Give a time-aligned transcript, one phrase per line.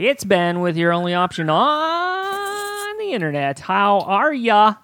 [0.00, 3.60] It's Ben with your only option on the internet.
[3.60, 4.76] How are ya?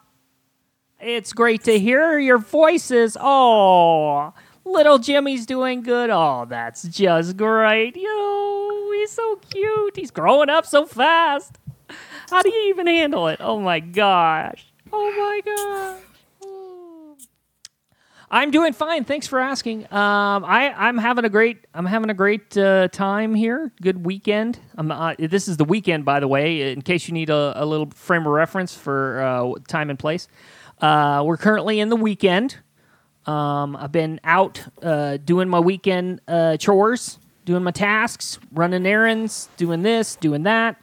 [1.00, 3.16] It's great to hear your voices.
[3.18, 4.34] Oh,
[4.66, 6.10] little Jimmy's doing good.
[6.10, 7.96] Oh, that's just great.
[7.96, 9.96] Yo, he's so cute.
[9.96, 11.56] He's growing up so fast.
[12.28, 13.38] How do you even handle it?
[13.40, 14.66] Oh my gosh.
[14.92, 16.05] Oh my gosh.
[18.30, 19.04] I'm doing fine.
[19.04, 19.84] Thanks for asking.
[19.84, 23.72] Um, I I'm having a great I'm having a great uh, time here.
[23.80, 24.58] Good weekend.
[24.76, 27.88] Uh, this is the weekend, by the way, in case you need a, a little
[27.90, 30.26] frame of reference for uh, time and place.
[30.80, 32.58] Uh, we're currently in the weekend.
[33.26, 39.48] Um, I've been out uh, doing my weekend uh, chores, doing my tasks, running errands,
[39.56, 40.80] doing this, doing that.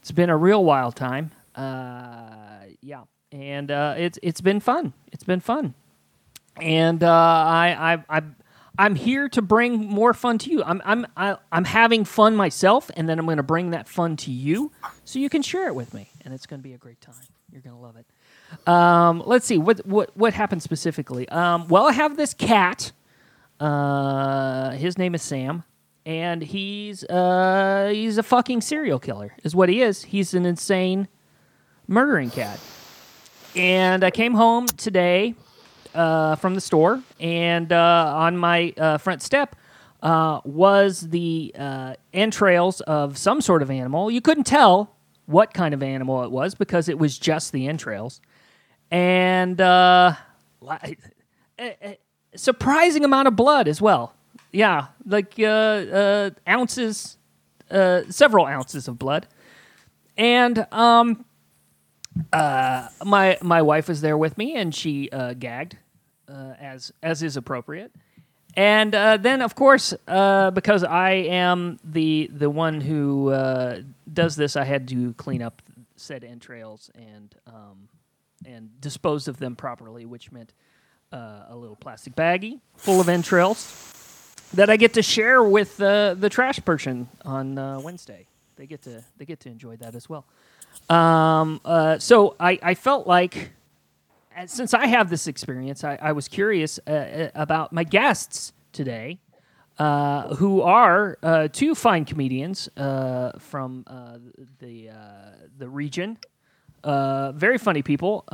[0.00, 1.30] It's been a real wild time.
[1.56, 4.92] yeah, and it's it's been fun.
[5.12, 5.74] It's been fun
[6.60, 8.22] and uh, I, I, I,
[8.78, 10.62] I'm here to bring more fun to you.
[10.64, 13.88] I'm, I'm, I, i am having fun myself, and then I'm going to bring that
[13.88, 14.72] fun to you,
[15.04, 17.14] so you can share it with me, and it's going to be a great time.
[17.52, 18.06] You're going to love it.
[18.68, 21.28] Um, let's see what what what happened specifically.
[21.28, 22.92] Um, well, I have this cat.
[23.60, 25.64] Uh, his name is Sam,
[26.04, 29.34] and he's uh, he's a fucking serial killer.
[29.44, 30.02] Is what he is.
[30.04, 31.08] He's an insane
[31.86, 32.58] murdering cat.
[33.56, 35.34] And I came home today
[35.94, 39.56] uh, from the store, and uh, on my uh, front step
[40.02, 41.54] uh, was the
[42.12, 44.10] entrails of some sort of animal.
[44.10, 44.94] You couldn't tell
[45.26, 48.20] what kind of animal it was because it was just the entrails,
[48.90, 50.18] and a
[52.34, 54.14] surprising amount of blood as well.
[54.52, 57.16] Yeah, like ounces,
[57.70, 59.26] several ounces of blood,
[60.16, 61.24] and um,
[62.32, 65.78] uh, my my wife was there with me, and she uh, gagged
[66.28, 67.92] uh, as as is appropriate.
[68.56, 73.80] And uh, then, of course, uh, because I am the the one who uh,
[74.12, 75.60] does this, I had to clean up
[75.96, 77.88] said entrails and um,
[78.46, 80.52] and dispose of them properly, which meant
[81.12, 86.14] uh, a little plastic baggie full of entrails that I get to share with uh,
[86.14, 88.26] the trash person on Wednesday.
[88.56, 90.24] They get to they get to enjoy that as well.
[90.88, 91.60] Um,
[91.98, 93.50] so I, I felt like
[94.46, 99.18] since I have this experience, I, I was curious uh, uh, about my guests today,
[99.78, 104.18] uh, who are uh, two fine comedians uh, from uh,
[104.58, 104.90] the
[105.58, 106.18] the region.
[106.84, 108.24] very funny people.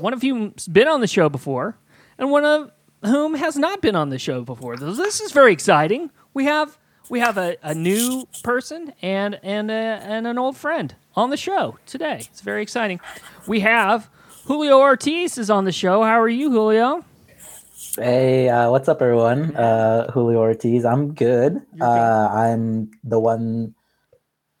[0.00, 1.76] one of whom's been on the show before,
[2.18, 2.70] and one of
[3.04, 4.76] whom has not been on the show before.
[4.76, 6.10] This is very exciting.
[6.34, 6.78] We have
[7.08, 11.36] we have a, a new person and and a, and an old friend on the
[11.36, 12.26] show today.
[12.30, 13.00] It's very exciting.
[13.46, 14.10] We have
[14.46, 16.04] Julio Ortiz is on the show.
[16.04, 17.04] How are you, Julio?
[17.96, 19.56] Hey, uh, what's up, everyone?
[19.56, 20.84] Uh, Julio Ortiz.
[20.84, 21.60] I'm good.
[21.80, 23.74] Uh, I'm the one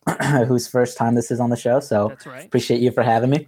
[0.48, 2.46] whose first time this is on the show, so That's right.
[2.46, 3.46] appreciate you for having me.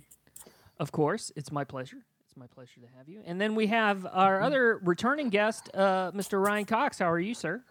[0.78, 2.04] Of course, it's my pleasure.
[2.28, 3.20] It's my pleasure to have you.
[3.26, 6.41] And then we have our other returning guest, uh, Mr.
[6.41, 7.00] Ryan Cox.
[7.00, 7.65] How are you, sir?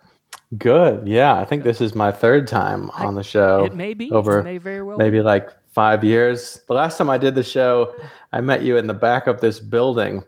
[0.57, 1.07] Good.
[1.07, 3.63] Yeah, I think this is my third time on the show.
[3.63, 4.11] It may be.
[4.11, 6.59] over It may very well maybe like five years.
[6.67, 7.93] The last time I did the show,
[8.33, 10.23] I met you in the back of this building.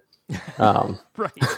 [0.59, 1.31] Um, right.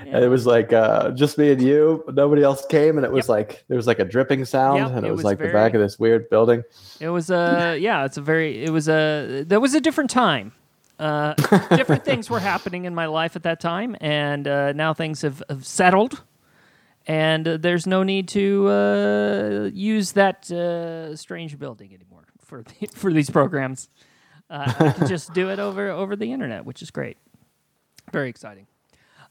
[0.00, 2.02] and it was like uh, just me and you.
[2.14, 3.28] Nobody else came, and it was Yep.
[3.28, 5.50] like there was like a dripping sound, Yep, and it, it was, was like very-
[5.50, 6.62] the back of this weird building.
[6.98, 8.06] It was a yeah.
[8.06, 8.64] It's a very.
[8.64, 9.44] It was a.
[9.46, 10.52] There was a different time.
[10.98, 11.34] Uh,
[11.76, 15.42] different things were happening in my life at that time, and uh, now things have,
[15.50, 16.22] have settled,
[17.06, 22.86] and uh, there's no need to uh, use that uh, strange building anymore for the,
[22.94, 23.88] for these programs.
[24.48, 27.16] Uh, I can just do it over over the internet, which is great.
[28.12, 28.66] Very exciting.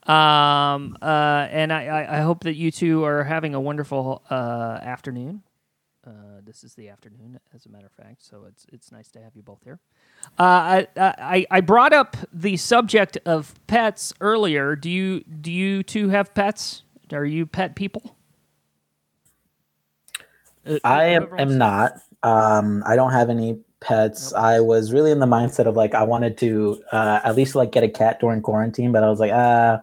[0.04, 4.80] Um, uh, and I, I, I hope that you two are having a wonderful uh,
[4.82, 5.42] afternoon.
[6.06, 6.12] Uh,
[6.46, 9.36] this is the afternoon, as a matter of fact, so it's it's nice to have
[9.36, 9.80] you both here.
[10.38, 14.76] Uh, I, I I brought up the subject of pets earlier.
[14.76, 16.84] Do you do you two have pets?
[17.12, 18.16] Are you pet people?
[20.84, 21.94] I am, am not.
[22.26, 24.34] Um, I don't have any pets.
[24.34, 27.72] I was really in the mindset of like I wanted to uh, at least like
[27.72, 29.78] get a cat during quarantine, but I was like, uh,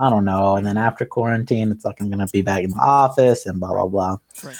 [0.00, 0.56] I don't know.
[0.56, 3.72] And then after quarantine, it's like I'm gonna be back in the office and blah
[3.72, 4.16] blah blah.
[4.42, 4.56] Right.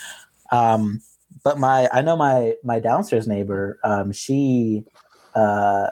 [0.52, 1.02] Um,
[1.42, 3.80] but my I know my my downstairs neighbor.
[3.82, 4.84] Um, she
[5.34, 5.88] uh,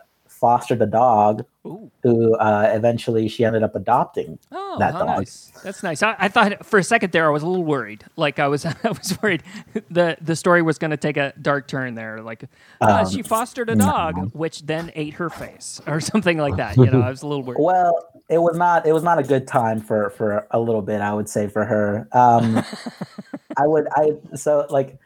[0.46, 1.90] fostered a dog Ooh.
[2.04, 4.38] who uh, eventually she ended up adopting.
[4.52, 5.06] Oh, that dog.
[5.08, 5.50] nice.
[5.64, 6.04] That's nice.
[6.04, 8.04] I, I thought for a second there I was a little worried.
[8.14, 9.42] Like I was, I was worried
[9.90, 12.22] the the story was going to take a dark turn there.
[12.22, 12.44] Like
[12.80, 13.86] uh, Um, she fostered a no.
[13.86, 16.76] dog, which then ate her face, or something like that.
[16.76, 17.58] You know, I was a little worried.
[17.60, 17.92] Well,
[18.28, 21.12] it was not it was not a good time for for a little bit, I
[21.12, 22.06] would say for her.
[22.12, 22.62] Um
[23.56, 24.96] I would I so like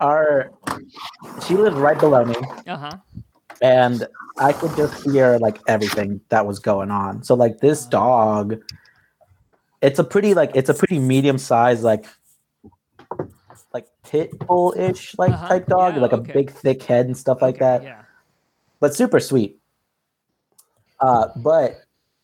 [0.00, 0.50] our
[1.46, 2.34] she lived right below me
[2.66, 2.90] Uh huh.
[3.62, 4.06] And
[4.38, 7.22] I could just hear like everything that was going on.
[7.22, 8.60] So like this dog,
[9.80, 12.04] it's a pretty like it's a pretty medium sized like
[13.72, 15.48] like pit bull ish like Uh-huh.
[15.48, 16.30] type dog, Yeah, like okay.
[16.30, 17.82] a big thick head and stuff like that.
[17.82, 18.02] Yeah.
[18.80, 19.58] But super sweet.
[21.00, 21.80] Uh, but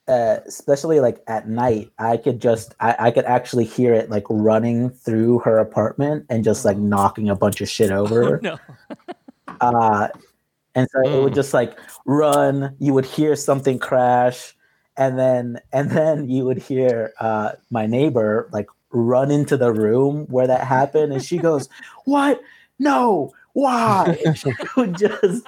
[0.08, 4.25] uh, especially like at night, I could just I, I could actually hear it like
[4.31, 8.40] running through her apartment and just like knocking a bunch of shit over.
[8.46, 8.58] Oh,
[9.12, 9.58] no.
[9.61, 10.08] uh
[10.78, 11.34] and so it would Mm.
[11.34, 14.54] just like run you would hear something crash
[14.96, 20.25] and then and then you would hear uh my neighbor like run into the room
[20.30, 21.69] where that happened and she goes
[22.04, 22.40] what
[22.78, 25.44] no why and she would just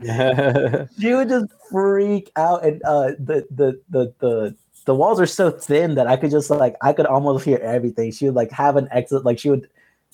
[1.00, 4.54] she would just freak out and uh the the the the
[4.86, 8.12] the walls are so thin that I could just like I could almost hear everything.
[8.12, 9.66] She would like have an exit, like she would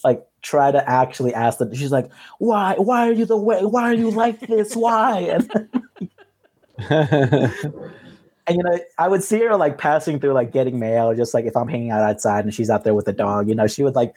[0.05, 1.75] like try to actually ask them.
[1.75, 2.75] She's like, "Why?
[2.77, 3.65] Why are you the way?
[3.65, 4.75] Why are you like this?
[4.77, 5.39] Why?"
[6.89, 6.91] And,
[8.47, 11.45] and you know, I would see her like passing through, like getting mail, just like
[11.45, 13.49] if I'm hanging out outside and she's out there with the dog.
[13.49, 14.15] You know, she would like.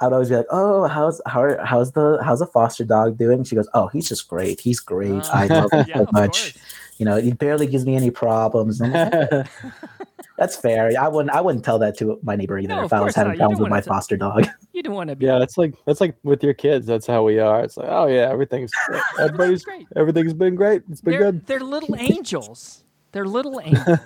[0.00, 3.18] I would always be like, "Oh, how's how are, how's the how's the foster dog
[3.18, 4.60] doing?" She goes, "Oh, he's just great.
[4.60, 5.24] He's great.
[5.32, 6.54] I love him Yeah, so much.
[6.54, 6.58] course.
[6.98, 9.12] You know, he barely gives me any problems." Like,
[10.36, 10.90] that's fair.
[11.00, 11.34] I wouldn't.
[11.34, 13.26] I wouldn't tell that to my neighbor either No, if I was course not.
[13.26, 14.46] having problems with my wanna foster dog.
[14.72, 15.26] You don't want to be.
[15.26, 16.86] yeah, that's like that's like with your kids.
[16.86, 17.62] That's how we are.
[17.64, 18.70] It's like, oh yeah, everything's
[19.18, 19.86] everybody's great.
[19.96, 20.82] everything's been great.
[20.88, 21.46] It's been They're, good.
[21.46, 22.84] they're little angels.
[23.10, 23.98] They're little angels.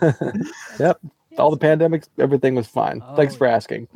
[0.79, 0.99] yep.
[1.39, 3.03] All the pandemics, everything was fine.
[3.17, 3.89] Thanks Oh, for asking.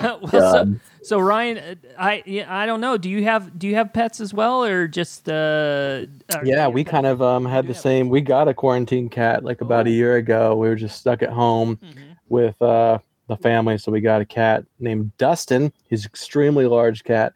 [0.00, 0.80] well, so, God.
[1.02, 2.96] So Ryan, uh, I I don't know.
[2.96, 6.06] Do you have do you have pets as well, or just uh?
[6.44, 8.08] Yeah, we kind of um had the same.
[8.08, 9.92] We got a quarantine cat like about a Oh.
[9.92, 10.54] year ago.
[10.56, 12.16] We were just stuck at home Mhm.
[12.28, 15.72] with uh the family, so we got a cat named Dustin.
[15.88, 17.32] He's an extremely large cat.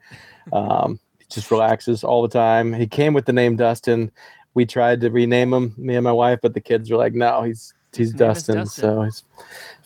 [0.52, 2.72] Um, he just relaxes all the time.
[2.72, 4.10] He came with the name Dustin.
[4.54, 7.42] We tried to rename him, me and my wife, but the kids were like, "No,
[7.42, 8.82] he's he's His Dustin." Dustin.
[8.82, 9.24] So his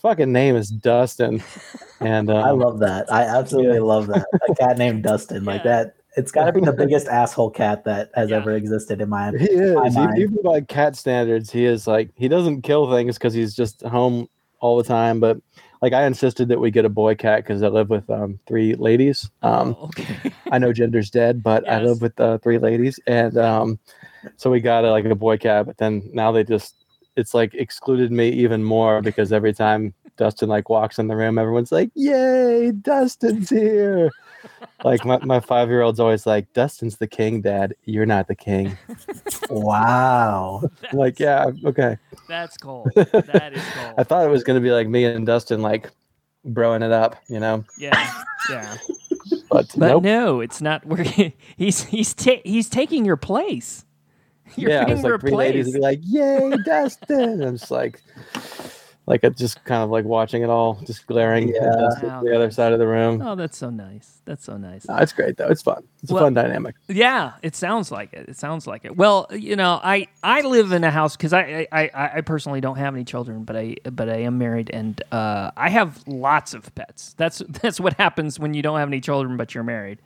[0.03, 1.43] fucking name is Dustin,
[2.01, 3.13] and I um, love that.
[3.13, 3.83] I absolutely Yeah.
[3.83, 4.27] love that.
[4.49, 5.95] A cat named Dustin, like that.
[6.17, 8.37] It's got to be the biggest asshole cat that has Yeah.
[8.39, 9.31] ever existed in my.
[9.31, 9.75] He is.
[9.77, 10.19] my Even, mind.
[10.19, 14.29] even by cat standards, he is like he doesn't kill things because he's just home
[14.59, 15.21] all the time.
[15.21, 15.39] But
[15.83, 18.75] like I insisted that we get a boy cat because I live with um, three
[18.75, 19.31] ladies.
[19.43, 20.33] Um, Oh, okay.
[20.51, 23.79] I know gender's dead, but I live with uh, three ladies, and um,
[24.37, 25.65] so we got a, like a boy cat.
[25.67, 26.80] But then now they just
[27.17, 31.39] it's like excluded me even more because every time Dustin like walks in the room,
[31.39, 34.11] everyone's like, "Yay, Dustin's here!"
[34.85, 37.75] like my, my five year old's always like, "Dustin's the king, Dad.
[37.85, 38.77] You're not the king."
[39.51, 40.63] Wow.
[40.91, 41.97] I'm like, yeah, okay.
[42.29, 42.89] That's cool.
[42.95, 43.63] That is
[43.99, 45.91] I thought it was gonna be like me and Dustin like
[46.47, 47.65] broing it up, you know.
[47.79, 48.77] Yeah, yeah.
[49.51, 50.03] But, But nope.
[50.03, 51.33] no, it's not working.
[51.57, 53.85] He's he's ta- he's taking your place.
[54.57, 58.01] You're yeah, being it's like three ladies would be like, "Yay, Dustin!" I'm just like,
[59.07, 61.65] like I'm just kind of like watching it all, just glaring Yeah.
[61.65, 63.21] at Dustin to the other side of the room.
[63.23, 64.21] Oh, that's so nice.
[64.25, 64.87] That's so nice.
[64.87, 65.49] No, it's great though.
[65.49, 65.83] It's fun.
[66.03, 66.77] It's Well- a fun dynamic.
[66.89, 68.29] Yeah, it sounds like it.
[68.29, 68.97] It sounds like it.
[68.97, 72.61] Well, you know, I I live in a house because I, I I I personally
[72.61, 76.55] don't have any children, but I but I am married and uh, I have lots
[76.55, 77.15] of pets.
[77.17, 79.99] That's that's what happens when you don't have any children, but you're married.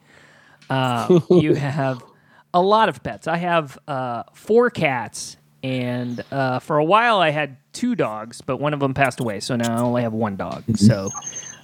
[0.71, 2.03] Uh, you have
[2.54, 3.26] a lot of pets.
[3.26, 8.58] I have uh, four cats, and uh, for a while I had two dogs, but
[8.58, 10.64] one of them passed away, so now I only have one dog.
[10.76, 11.11] So.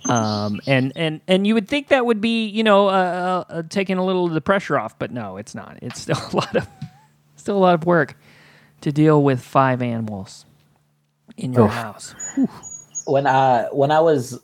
[0.09, 3.99] Um, and, and, and you would think that would be, you know, uh, uh, taking
[3.99, 5.79] a little of the pressure off, but no, it's not.
[5.83, 6.67] It's still a lot of,
[7.37, 8.17] still a lot of work
[8.81, 10.47] to deal with five animals
[11.37, 11.73] in your Oof.
[11.73, 12.15] house.
[13.07, 14.41] when I when I was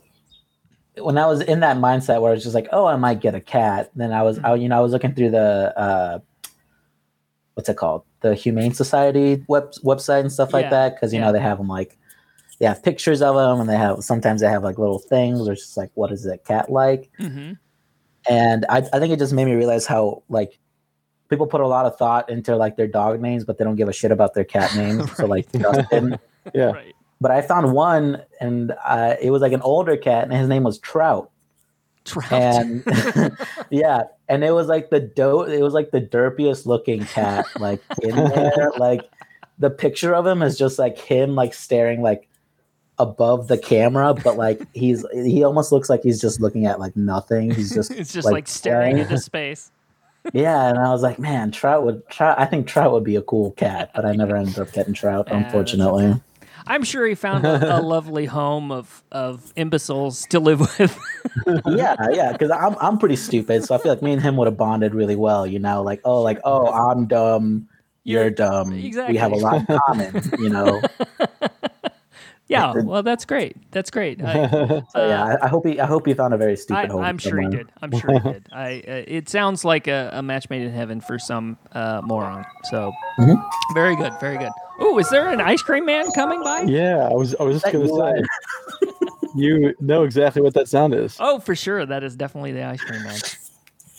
[0.98, 3.34] when I was in that mindset where I was just like, oh, I might get
[3.34, 3.90] a cat.
[3.94, 6.18] Then I was, I, you know, I was looking through the uh,
[7.56, 11.18] what's it called, the Humane Society web website and stuff like Yeah, that, because you
[11.18, 11.26] yeah.
[11.26, 11.98] know they have them like
[12.60, 15.54] they have pictures of them, and they have sometimes they have like little things, or
[15.54, 17.10] just like, what is a cat like?
[17.18, 17.52] Mm-hmm.
[18.28, 20.58] And I, I think it just made me realize how like
[21.30, 23.88] people put a lot of thought into like their dog names, but they don't give
[23.88, 25.10] a shit about their cat names.
[25.16, 26.18] So like Dustin.
[26.54, 26.72] Yeah.
[26.72, 26.94] Right.
[27.20, 30.62] But I found one, and uh, it was like an older cat, and his name
[30.64, 31.30] was Trout.
[32.06, 32.32] Trout.
[32.32, 32.82] And
[33.70, 37.82] yeah, and it was like the do- it was like the derpiest looking cat like
[38.02, 38.70] in there.
[38.78, 39.02] like
[39.58, 42.28] the picture of him is just like him like staring like
[42.98, 46.96] above the camera, but like he's he almost looks like he's just looking at like
[46.96, 47.50] nothing.
[47.50, 49.02] He's just it's just like, like, staring staring.
[49.02, 49.70] into space.
[50.32, 52.38] yeah, and I was like, man, Trout would Trout.
[52.38, 55.28] I think Trout would be a cool cat, but I never ended up getting Trout,
[55.28, 56.20] Yeah, unfortunately.
[56.66, 60.98] I'm sure he found a, a lovely home of of imbeciles to live with.
[61.66, 64.46] yeah, yeah, because I'm I'm pretty stupid, so I feel like me and him would
[64.46, 65.46] have bonded really well.
[65.46, 67.68] You know, like oh, like oh, I'm dumb,
[68.04, 68.70] you're, dumb.
[68.70, 70.22] We have a lot in common.
[70.38, 70.82] You know.
[72.48, 73.56] yeah, well, that's great.
[73.72, 74.22] That's great.
[74.22, 76.92] I, So yeah, I, I hope he I hope he found a very stupid I,
[76.92, 77.02] home.
[77.02, 77.70] I'm sure he did.
[77.82, 78.46] I'm sure he did.
[78.52, 78.82] I.
[78.86, 82.44] Uh, it sounds like a, a match made in heaven for some uh, moron.
[82.70, 83.42] So Mhm.
[83.74, 84.52] very good, very good.
[84.78, 86.62] Oh, is there an ice cream man coming by?
[86.62, 88.90] Yeah, I was I was just gonna say
[89.34, 91.16] you know exactly what that sound is.
[91.20, 91.86] Oh, for sure.
[91.86, 93.18] That is definitely the ice cream man.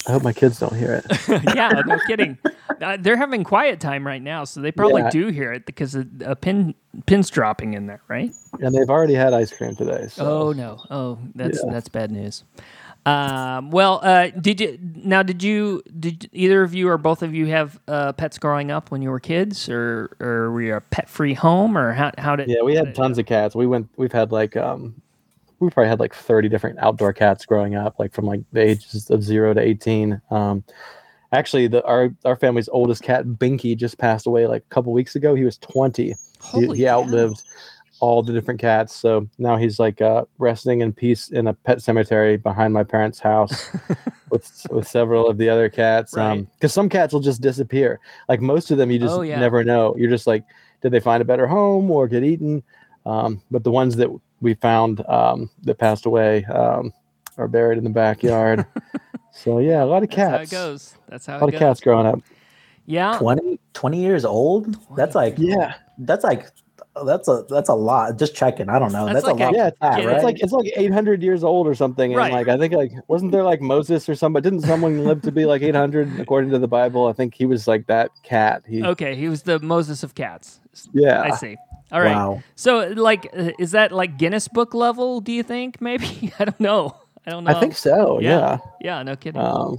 [0.08, 1.06] I hope my kids don't hear it.
[1.56, 2.38] yeah, no kidding.
[2.82, 5.10] Uh, they're having quiet time right now, so they probably Yeah.
[5.10, 6.76] do hear it because of a pin
[7.08, 8.32] pins dropping in there, right?
[8.62, 10.08] And they've already had ice cream today.
[10.10, 10.26] So.
[10.26, 10.82] Oh no!
[10.90, 11.72] Oh, that's Yeah.
[11.74, 12.44] that's bad news.
[13.08, 15.24] Um, well, uh, did you now?
[15.24, 18.92] Did you did either of you or both of you have uh, pets growing up
[18.92, 22.36] when you were kids, or or were you a pet free home, or how how
[22.36, 22.50] did?
[22.50, 23.56] Yeah, we had tons of cats.
[23.56, 23.88] We went.
[23.96, 24.94] We've had like um,
[25.60, 29.10] we probably had like thirty different outdoor cats growing up, like from like the ages
[29.10, 30.22] of zero to eighteen.
[30.30, 30.66] Um,
[31.32, 35.16] actually, the our our family's oldest cat, Binky, just passed away like a couple weeks
[35.16, 35.34] ago.
[35.34, 36.08] He was twenty.
[36.08, 37.04] He, Holy he cow.
[37.04, 37.42] outlived
[38.00, 38.96] all the different cats.
[38.96, 43.20] So now he's like uh, resting in peace in a pet cemetery behind my parents'
[43.20, 43.70] house
[44.30, 46.14] with with several of the other cats.
[46.16, 46.46] Right.
[46.56, 48.00] Because some cats will just disappear.
[48.30, 49.40] Like most of them, you just Oh, yeah.
[49.40, 49.96] never know.
[49.98, 50.44] You're just like,
[50.82, 52.62] did they find a better home or get eaten?
[53.06, 54.10] Um, but the ones that
[54.42, 56.94] we found um, that passed away um,
[57.38, 58.66] are buried in the backyard.
[59.32, 60.52] so yeah, a lot of That's how it cats.
[60.52, 60.96] goes.
[61.10, 61.56] That's how A it lot goes.
[61.56, 62.20] of cats growing up.
[62.86, 63.18] Yeah.
[63.18, 64.78] 20, 20 years old.
[64.96, 66.48] That's like Yeah, that's like
[67.06, 68.18] that's a that's a lot.
[68.18, 68.70] Just checking.
[68.70, 69.06] I don't know.
[69.06, 69.56] That's That's, like a- a lot.
[69.56, 70.16] yeah, of cat, yeah, right?
[70.16, 72.32] It's like it's like 800 years old or something, and Right.
[72.34, 74.44] like I think like wasn't there like Moses or somebody?
[74.50, 77.08] Didn't someone live to be like 800 according to the Bible?
[77.08, 78.64] I think he was like that cat.
[78.68, 80.60] He Okay, he was the Moses of cats.
[80.94, 81.22] yeah.
[81.22, 81.58] I see.
[81.92, 82.16] All right.
[82.16, 82.44] Wow.
[82.56, 85.22] So, like, uh, is that like Guinness Book level?
[85.22, 85.80] Do you think?
[85.82, 86.96] Maybe I don't know.
[87.26, 87.52] I don't know.
[87.56, 88.20] I think so.
[88.20, 88.30] Yeah.
[88.30, 88.58] Yeah.
[88.82, 89.04] Yeah.
[89.04, 89.40] No kidding.
[89.42, 89.78] Um,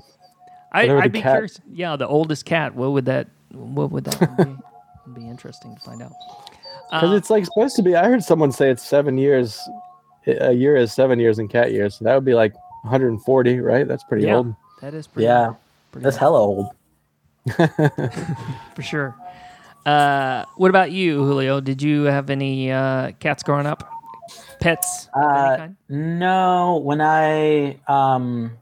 [0.72, 1.60] I, whatever I'd be cat- curious.
[1.72, 2.74] Yeah, the oldest cat.
[2.74, 3.28] What would that?
[3.52, 4.42] What would that be?
[4.42, 6.12] It'd be interesting to find out.
[6.90, 7.94] Because Uh, it's like supposed to be.
[7.96, 9.58] I heard someone say it's seven years.
[10.26, 11.96] A year is seven years in cat years.
[11.96, 13.86] So that would be like 140, right?
[13.88, 14.36] That's pretty Yeah.
[14.36, 14.54] old.
[14.80, 15.24] that is pretty.
[15.26, 15.54] Yeah,
[15.92, 16.66] pretty that's old, hella old.
[18.74, 19.14] for sure.
[19.86, 21.60] Uh, what about you, Julio?
[21.60, 23.88] Did you have any uh, cats growing up?
[24.60, 25.08] Pets?
[25.14, 25.68] Uh.
[25.88, 28.52] No, when I um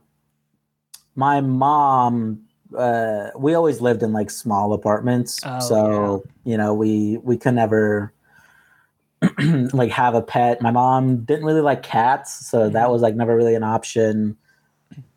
[1.17, 2.43] my mom
[2.77, 5.41] uh we always lived in like small apartments.
[5.45, 8.13] Oh, so, you know, we we could never
[9.73, 10.61] like have a pet.
[10.61, 12.73] My mom didn't really like cats, so Mm-hmm.
[12.75, 14.37] that was like never really an option.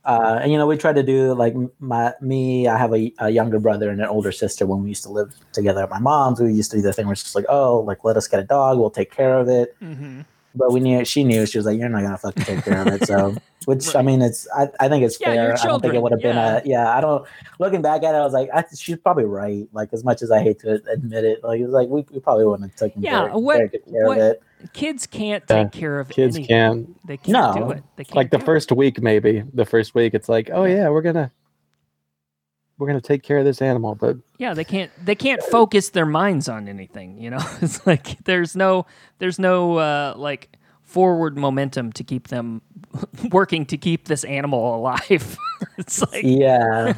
[0.05, 2.67] Uh, and you know, we tried to do like my me.
[2.67, 4.65] I have a, a younger brother and an older sister.
[4.65, 7.05] When we used to live together at my mom's, we used to do the thing
[7.05, 8.79] where it's just like, oh, like let us get a dog.
[8.79, 10.25] We'll take care of it Mhm.
[10.59, 12.87] But we knew she knew she was like you're not gonna fucking take care of
[12.87, 13.07] it.
[13.07, 13.35] So
[13.65, 15.53] which i mean it's i, I think it's Yeah, fair.
[15.59, 16.95] I don't think it would have been a yeah.
[16.95, 17.27] i don't
[17.59, 19.67] looking back at it i was like I, she's probably right.
[19.73, 22.19] Like as much as i hate to admit it like it was like we, we
[22.19, 24.43] probably wouldn't have taken Yeah, very, what- very good care what- of it.
[24.73, 26.47] Kids can't Yeah, take care of Kids anything.
[26.55, 26.95] can.
[27.05, 27.83] They can't do it.
[27.95, 28.45] They can't Like the do it.
[28.45, 29.41] first week, maybe.
[29.53, 31.31] The first week, it's like, oh yeah, we're gonna
[32.79, 36.05] we're gonna take care of this animal, but Yeah, they can't they can't focus their
[36.05, 37.45] minds on anything, you know?
[37.61, 38.87] It's like there's no
[39.19, 42.63] there's no uh like forward momentum to keep them
[43.31, 45.37] working to keep this animal alive.
[45.77, 46.93] it's like yeah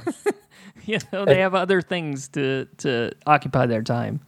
[0.85, 4.21] you know, they have other things to to occupy their time.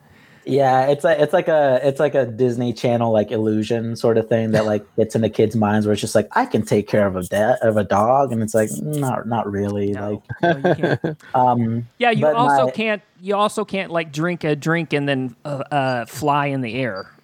[0.46, 4.28] Yeah it's like it's like a it's like a disney channel like illusion sort of
[4.28, 7.08] thing that like gets into kids minds where it's just like i can take care
[7.08, 10.76] of a da- of a dog and it's like not not really No, like no,
[11.04, 15.08] you um Yeah, you also my- can't you also can't like drink a drink and
[15.08, 17.10] then uh, uh fly in the air.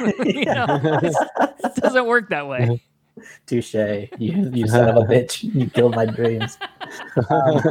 [0.24, 2.80] You know, it doesn't work that way.
[3.46, 3.74] Touche.
[3.74, 5.42] You, you son of a bitch.
[5.54, 6.58] You killed my dreams.
[7.30, 7.62] Um,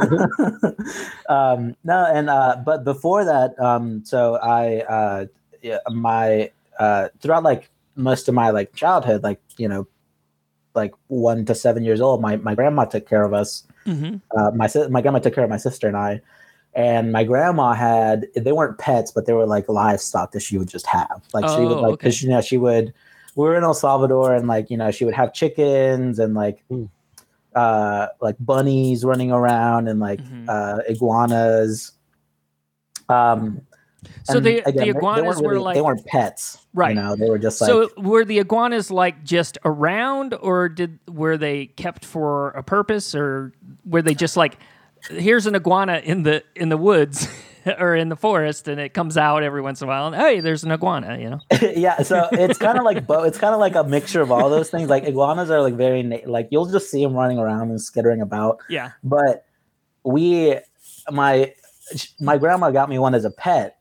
[1.28, 5.26] um, no, and uh, but before that, um, so I, uh,
[5.62, 9.86] yeah, my uh, throughout like most of my like childhood, like you know,
[10.74, 13.64] like one to seven years old, my my grandma took care of us.
[13.84, 16.20] hmm Uh, my my grandma took care of my sister and I.
[16.76, 20.68] And my grandma had they weren't pets, but they were like livestock that she would
[20.68, 21.22] just have.
[21.32, 22.08] Like she would Oh, like okay.
[22.08, 22.92] because you know she would.
[23.36, 26.62] We were in El Salvador, and like you know she would have chickens and like
[26.70, 26.84] Hmm.
[27.54, 30.48] uh like bunnies running around and like Mhm.
[30.48, 31.92] uh iguanas.
[33.08, 33.60] Um,
[34.24, 36.58] So and the again, the they- they iguanas weren't were really- like they weren't pets,
[36.74, 36.94] Right.
[36.96, 40.98] You know, they were just like so were the iguanas like just around, or did
[41.10, 43.52] were they kept for a purpose, or
[43.86, 44.58] were they just like
[45.10, 47.28] here's an iguana in the in the woods,
[47.78, 50.40] or in the forest, and it comes out every once in a while, and hey,
[50.40, 51.18] there's an iguana.
[51.18, 51.40] You know.
[51.76, 53.26] yeah, so it's kind of like both.
[53.26, 54.88] It's kind of like a mixture of all those things.
[54.88, 58.20] Like iguanas are like very na- like you'll just see them running around and skittering
[58.20, 58.58] about.
[58.68, 58.92] Yeah.
[59.02, 59.46] But
[60.04, 60.56] we,
[61.10, 61.52] my
[62.20, 63.78] my grandma got me one as a pet,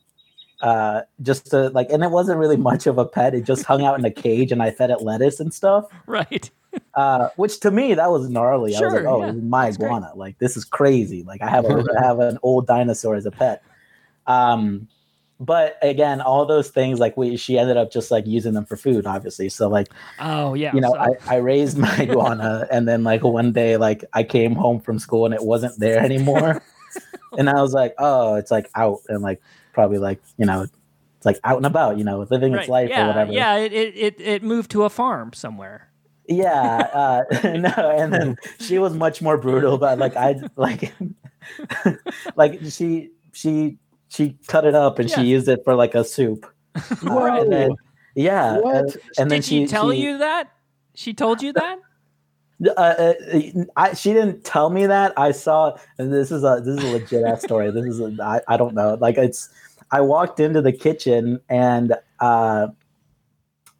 [0.61, 3.33] uh, just to like, and it wasn't really much of a pet.
[3.33, 5.85] It just hung out in a cage, and I fed it lettuce and stuff.
[6.07, 6.49] Right.
[6.95, 8.75] Uh, which to me that was gnarly.
[8.75, 9.87] I was like, oh, yeah, this is my that's great.
[9.87, 10.11] iguana.
[10.15, 11.21] Like this is crazy.
[11.21, 13.63] Like I have a I have an old dinosaur as a pet.
[14.27, 14.87] Um,
[15.39, 18.77] but again, all those things like we she ended up just like using them for
[18.77, 19.49] food, obviously.
[19.49, 19.89] So like
[20.19, 20.73] Oh yeah.
[20.73, 24.23] you know, so- I, I raised my iguana and then like one day like I
[24.23, 26.61] came home from school and it wasn't there anymore.
[27.37, 29.41] and I was like, oh, it's like out and like
[29.73, 33.03] probably like, you know, it's like out and about, you know, living its life yeah,
[33.03, 33.31] or whatever.
[33.33, 33.57] Yeah.
[33.57, 35.89] It it it moved to a farm somewhere.
[36.25, 40.93] Yeah, uh, no, and then she was much more brutal, but like I like,
[42.37, 43.77] like she she
[44.13, 45.15] she cut it up and Yeah.
[45.15, 46.45] she used it for like a soup.
[46.75, 46.81] Uh,
[47.41, 47.75] and then,
[48.15, 48.75] yeah, What?
[48.75, 50.51] and, and then Did she, she tell she, you that?
[50.93, 51.79] She told you that?
[52.77, 53.13] Uh, uh,
[53.75, 55.11] I, she didn't tell me that.
[55.17, 57.69] I saw, and this is a this is a legit ass story.
[57.71, 58.93] This is a, I, I don't know.
[59.01, 59.49] Like it's,
[59.91, 62.67] I walked into the kitchen and uh,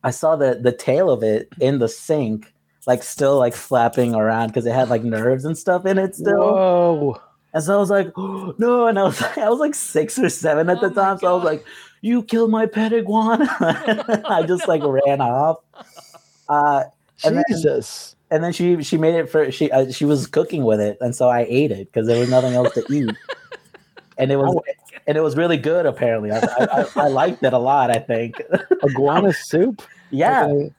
[0.03, 2.51] I saw the the tail of it in the sink,
[2.85, 6.39] like still like flapping around because it had like nerves and stuff in it still.
[6.39, 7.21] Whoa.
[7.53, 10.29] And so I was like, oh, no, and I was I was like six or
[10.29, 11.17] seven at Oh the my time.
[11.19, 11.65] So I was like,
[12.01, 13.47] you killed my pet iguana.
[14.29, 15.57] I just like ran off.
[16.49, 16.83] Uh,
[17.23, 18.15] And then- Jesus.
[18.31, 21.15] and then she she made it for she uh, she was cooking with it, and
[21.15, 23.15] so I ate it because there was nothing else to eat,
[24.17, 24.55] and it was
[25.07, 25.85] and it was really good.
[25.85, 27.91] Apparently, I, I, I, I liked it a lot.
[27.91, 28.41] I think,
[28.83, 29.81] Iguana soup?
[30.11, 30.73] yeah, Okay.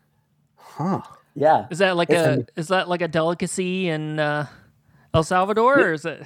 [0.56, 1.00] Huh.
[1.36, 1.66] yeah.
[1.70, 4.46] Is that like It's a is that like a delicacy in uh,
[5.14, 6.22] El Salvador, or is it?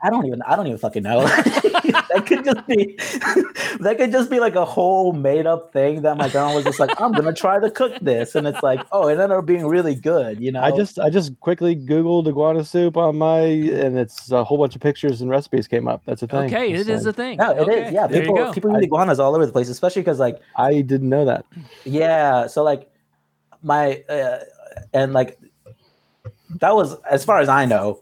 [0.00, 1.22] I don't even I don't even fucking know.
[1.26, 2.94] that could just be
[3.80, 6.78] that could just be like a whole made up thing that my grandma was just
[6.78, 9.66] like, I'm gonna try to cook this, and it's like, oh, it ended up being
[9.66, 10.40] really good.
[10.40, 14.44] You know, I just I just quickly googled iguana soup on my and it's a
[14.44, 16.02] whole bunch of pictures and recipes came up.
[16.06, 16.44] That's a thing.
[16.54, 17.36] Okay, It's it is a like- thing.
[17.38, 17.62] no, it is.
[17.68, 20.80] Okay, Yeah, there people people eat iguanas all over the place, especially because like I
[20.82, 21.44] didn't know that.
[21.84, 22.88] Yeah, so like
[23.64, 24.38] my uh,
[24.92, 25.40] and like
[26.60, 28.00] that was as far as I know.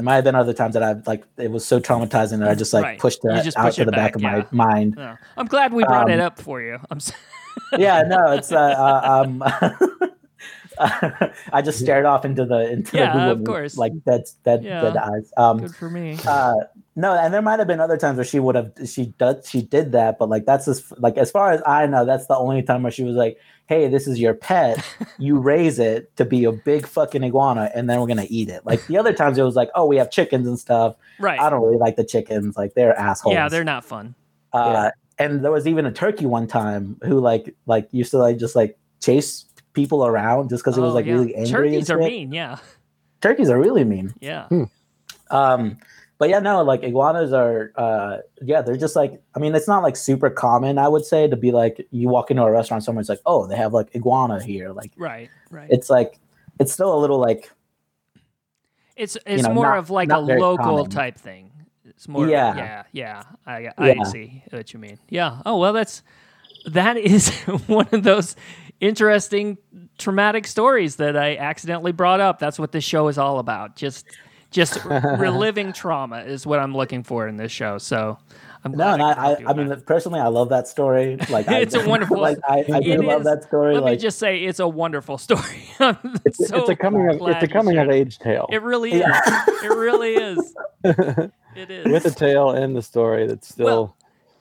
[0.00, 2.54] There might have been other times that I've like it was so traumatizing that I
[2.54, 2.98] just like Right.
[2.98, 4.44] pushed You that just out push to the back, back, of yeah.
[4.50, 4.94] my mind.
[4.96, 5.16] Yeah.
[5.36, 6.78] I'm glad we brought it Um, up for you.
[6.90, 7.12] I'm s-
[7.78, 9.42] Yeah, no, it's uh, uh um
[11.52, 13.76] I just stared off into the into Yeah, the Google of course.
[13.76, 14.80] like dead dead Yeah.
[14.80, 15.30] dead eyes.
[15.36, 16.16] Um good for me.
[16.26, 16.54] uh
[17.00, 19.62] no and there might have been other times where she would have she does she
[19.62, 22.62] did that but like that's as like as far as i know that's the only
[22.62, 24.84] time where she was like hey this is your pet
[25.18, 28.64] you raise it to be a big fucking iguana and then we're gonna eat it
[28.66, 31.40] like the other times it was like oh we have chickens and stuff Right.
[31.40, 34.14] i don't really like the chickens like they're assholes yeah, they're not fun.
[34.52, 38.38] uh and there was even a turkey one time who like like used to like
[38.38, 41.12] just like chase people around just because it was Oh, like yeah.
[41.12, 42.32] really angry Turkeys are mean.
[42.32, 42.56] Yeah.
[43.20, 44.48] turkeys are really mean Yeah.
[45.30, 45.78] um,
[46.20, 49.82] but yeah, no, like iguanas are, uh, yeah, they're just like, I mean, it's not
[49.82, 53.08] like super common, I would say, to be like, you walk into a restaurant, someone's
[53.08, 54.70] like, oh, they have like iguana here.
[54.70, 55.30] Like, Right.
[55.50, 55.66] Right.
[55.70, 56.20] it's like,
[56.60, 57.50] it's still a little like,
[58.96, 60.90] It's it's know, more not- of like a local common.
[60.90, 61.50] type thing.
[61.86, 62.54] It's more Yeah.
[62.56, 63.22] yeah, yeah.
[63.46, 64.02] I I Yeah.
[64.04, 64.98] see what you mean.
[65.08, 65.40] Yeah.
[65.46, 66.02] Oh well that's
[66.66, 67.30] that is
[67.66, 68.36] one of those
[68.80, 69.56] interesting
[69.98, 72.38] traumatic stories that I accidentally brought up.
[72.38, 73.76] That's what this show is all about.
[73.76, 74.06] Just
[74.50, 77.78] just reliving trauma is what I'm looking for in this show.
[77.78, 78.18] So
[78.64, 81.16] I'm no, and I, I, I, I mean, personally, I love that story.
[81.28, 83.26] Like, It's a wonderful- like, I, I do love is.
[83.26, 83.74] that story.
[83.74, 85.64] Let like, me just say it's a wonderful story.
[86.24, 88.46] It's, so it's a coming of it's a coming of age tale.
[88.52, 89.04] It really is.
[89.62, 90.54] It really is.
[90.84, 91.86] It is.
[91.86, 93.96] With a tale and the story that's still Well,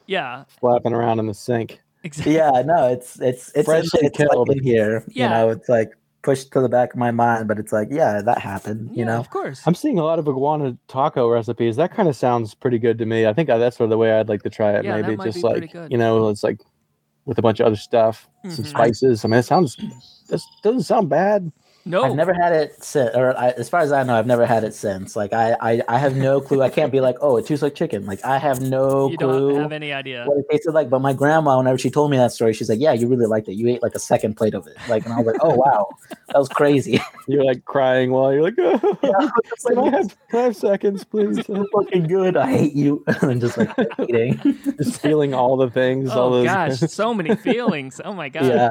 [0.06, 0.44] yeah.
[0.60, 1.82] flapping around in the sink.
[2.04, 2.36] Exactly.
[2.36, 4.50] yeah, no, it's, it's, it's, Freshly it's like killed.
[4.52, 5.24] in here, Yeah.
[5.24, 8.22] you know, it's like pushed to the back of my mind, but it's like, yeah,
[8.22, 9.20] that happened, you Yeah, know?
[9.20, 9.62] of course.
[9.66, 11.76] I'm seeing a lot of iguana taco recipes.
[11.78, 13.26] That kind of sounds pretty good to me.
[13.26, 14.84] I think that's sort of the way I'd like to try it.
[14.86, 15.92] Yeah, that maybe might just be like good.
[15.92, 16.60] you know, it's like
[17.26, 18.68] with a bunch of other stuff, some Mhm.
[18.68, 19.24] spices.
[19.24, 19.78] I mean, it sounds.
[20.28, 21.52] This doesn't sound bad.
[21.90, 22.04] No.
[22.04, 24.64] I've never had it since, or I, as far as I know, I've never had
[24.64, 25.16] it since.
[25.16, 26.62] Like I, I, I have no clue.
[26.62, 28.06] I can't be like, oh, it tastes like chicken.
[28.06, 30.24] Like I have no you clue don't have any idea.
[30.26, 30.90] what it tasted like.
[30.92, 33.48] But my grandma, whenever she told me that story, she's like, yeah, you really liked
[33.50, 33.56] it.
[33.56, 34.78] You ate like a second plate of it.
[34.88, 35.88] Like, and I was like, oh wow,
[36.28, 37.02] that was crazy.
[37.28, 38.98] You're like crying while you're like, oh,
[39.52, 41.44] It's like, can, I "Oh, have, five seconds, please?
[41.46, 42.38] so fucking good.
[42.38, 43.70] I hate you, and then just like
[44.08, 44.40] eating.
[44.78, 46.12] Just feeling all the things.
[46.12, 48.00] Oh, all Oh those gosh, so many feelings.
[48.06, 48.46] Oh my god.
[48.46, 48.70] yeah.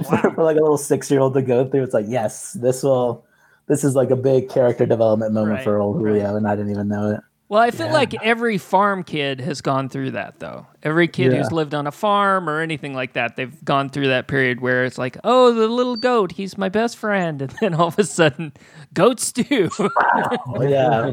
[0.10, 0.32] Wow.
[0.34, 3.24] For like a little six-year-old to go through, it's like, yes, this will.
[3.68, 6.12] This is like a big character development moment Right, for old right.
[6.14, 7.20] Julio, and I didn't even know it.
[7.48, 7.92] Well, I feel Yeah.
[7.94, 10.66] like every farm kid has gone through that, though.
[10.84, 14.28] Every kid who's lived on a farm or anything like that, they've gone through that
[14.28, 17.40] period where it's like, oh, the little goat, he's my best friend.
[17.42, 18.52] And then all of a sudden,
[18.94, 19.70] goat stew.
[19.78, 21.12] Oh, yeah.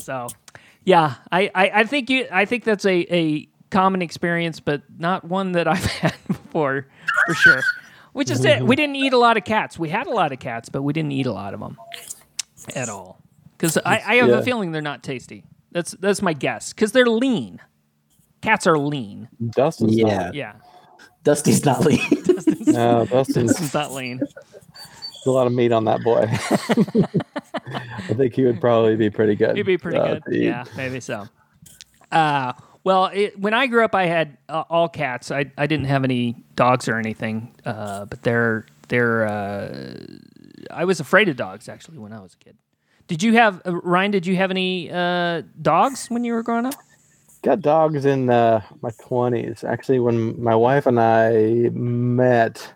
[0.00, 0.28] so,
[0.84, 5.22] yeah, I, I, I think you, I think that's a, a common experience, but not
[5.24, 6.86] one that I've had before,
[7.26, 7.62] for sure.
[8.14, 8.62] Which is it.
[8.62, 9.78] We didn't eat a lot of cats.
[9.78, 11.76] We had a lot of cats, but we didn't eat a lot of them
[12.74, 13.20] at all.
[13.52, 14.38] Because I, I have Yeah.
[14.38, 15.44] a feeling they're not tasty.
[15.72, 16.72] That's that's my guess.
[16.72, 17.60] Because they're lean.
[18.40, 19.28] Cats are lean.
[19.50, 20.16] Dustin's Yeah.
[20.16, 20.34] not.
[20.34, 20.52] Yeah,
[21.22, 22.00] Dusty's not lean.
[22.66, 24.18] No, Dustin's it's not lean.
[24.18, 26.26] There's a lot of meat on that boy.
[28.10, 29.56] I think he would probably be pretty good.
[29.56, 30.24] He'd be pretty uh, good.
[30.30, 30.38] to.
[30.38, 31.28] Yeah, maybe so.
[32.12, 32.52] Uh,
[32.86, 35.32] well, it, when I grew up, I had uh, all cats.
[35.32, 37.52] I, I didn't have any dogs or anything.
[37.64, 39.26] Uh, but they're they're.
[39.26, 40.06] Uh,
[40.70, 42.56] I was afraid of dogs actually when I was a kid.
[43.08, 44.12] Did you have uh, Ryan?
[44.12, 46.74] Did you have any uh, dogs when you were growing up?
[47.42, 49.64] Got dogs in uh, my twenties.
[49.64, 52.72] Actually, when my wife and I met,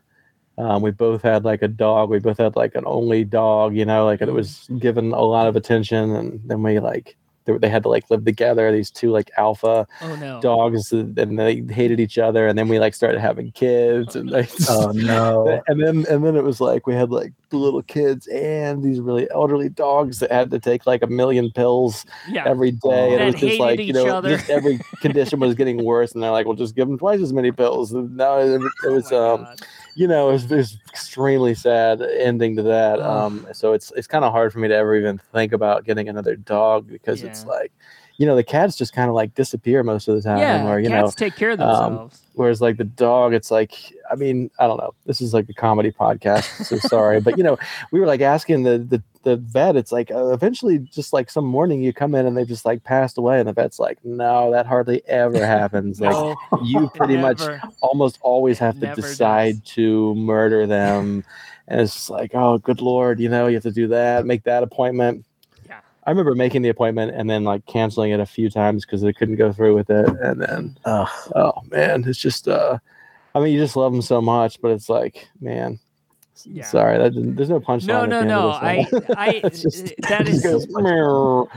[0.58, 2.10] um, we both had like a dog.
[2.10, 5.46] We both had like an only dog, you know, like it was given a lot
[5.46, 8.70] of attention, and then we like they, they had to like live together.
[8.72, 10.40] These two like alpha Oh no.
[10.40, 14.50] dogs, and they hated each other, and then we like started having kids, and like
[14.68, 15.62] oh no.
[15.68, 19.00] and then and then it was like we had like the little kids and these
[19.00, 22.44] really elderly dogs that had to take like a million pills Yeah.
[22.46, 25.84] every day, and That it was just like you know just every condition was getting
[25.84, 27.92] worse, and they're like, well, just give them twice as many pills.
[27.92, 29.60] And now it, it Oh was my um God.
[29.94, 33.00] You know it was, it was extremely sad ending to that.
[33.00, 36.08] Um, so it's it's kind of hard for me to ever even think about getting
[36.08, 37.72] another dog because it's like.
[38.20, 40.78] You know, the cats just kind of like disappear most of the time, yeah, or
[40.78, 42.20] you cats know, take care of um, themselves.
[42.34, 43.72] Whereas like the dog, it's like
[44.10, 44.92] I mean I don't know.
[45.06, 47.58] This is like a comedy podcast, so sorry, but you know
[47.92, 49.74] we were like asking the the, the vet.
[49.74, 52.84] It's like uh, eventually, just like some morning you come in and they just like
[52.84, 55.98] passed away, and the vet's like, no, that hardly ever happens.
[55.98, 57.40] Like no, you pretty much
[57.80, 61.24] almost always have to decide to murder them,
[61.68, 64.44] and it's just like oh good lord, you know you have to do that, make
[64.44, 65.24] that appointment.
[66.10, 69.12] I remember making the appointment and then like canceling it a few times because they
[69.12, 71.08] couldn't go through with it, and then Ugh.
[71.36, 72.78] oh man it's just uh
[73.32, 75.78] i mean you just love them so much but it's like man
[76.46, 76.64] Yeah.
[76.64, 78.50] sorry that didn't, there's no punchline No, no, no.
[78.50, 79.02] I, this.
[79.16, 81.48] I, It's just- that it is just goes, no,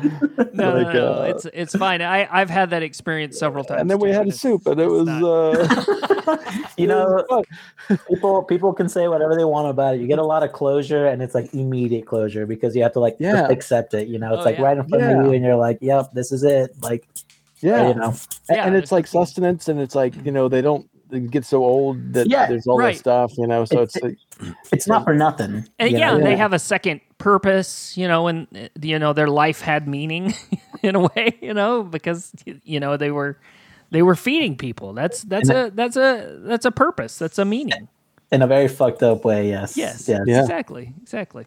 [0.53, 1.13] no, like, no.
[1.13, 2.01] uh, It's it's fine.
[2.01, 3.81] I I've had that experience several times.
[3.81, 6.37] and then we too, had a soup and it was uh
[6.77, 7.23] you know,
[8.07, 10.01] people people can say whatever they want about it.
[10.01, 12.99] You get a lot of closure, and it's like immediate closure because you have to
[12.99, 14.07] like just accept it.
[14.07, 14.63] You know, it's Oh, like yeah.
[14.63, 17.07] right in front of you, and you're like, "Yep, this is it." Like,
[17.61, 18.13] yeah you know,
[18.49, 21.19] A- Yeah, and it's there's like sustenance and it's like you know they don't they
[21.21, 22.93] get so old that Yeah, there's all right.
[22.95, 24.17] that stuff you know so It's- it's, like
[24.73, 25.65] it's not for nothing.
[25.79, 28.47] And you yeah, they have a second purpose, you know, and
[28.81, 30.33] you know their life had meaning
[30.83, 33.37] in a way, you know, because you know they were
[33.91, 34.93] they were feeding people.
[34.93, 37.17] That's that's And a that's a that's a purpose.
[37.17, 37.87] That's a meaning.
[38.31, 39.47] in a very fucked up way.
[39.49, 39.77] Yes.
[39.77, 40.09] Yes.
[40.09, 40.21] Yes.
[40.25, 40.41] Yeah.
[40.41, 40.93] Exactly.
[41.01, 41.45] Exactly.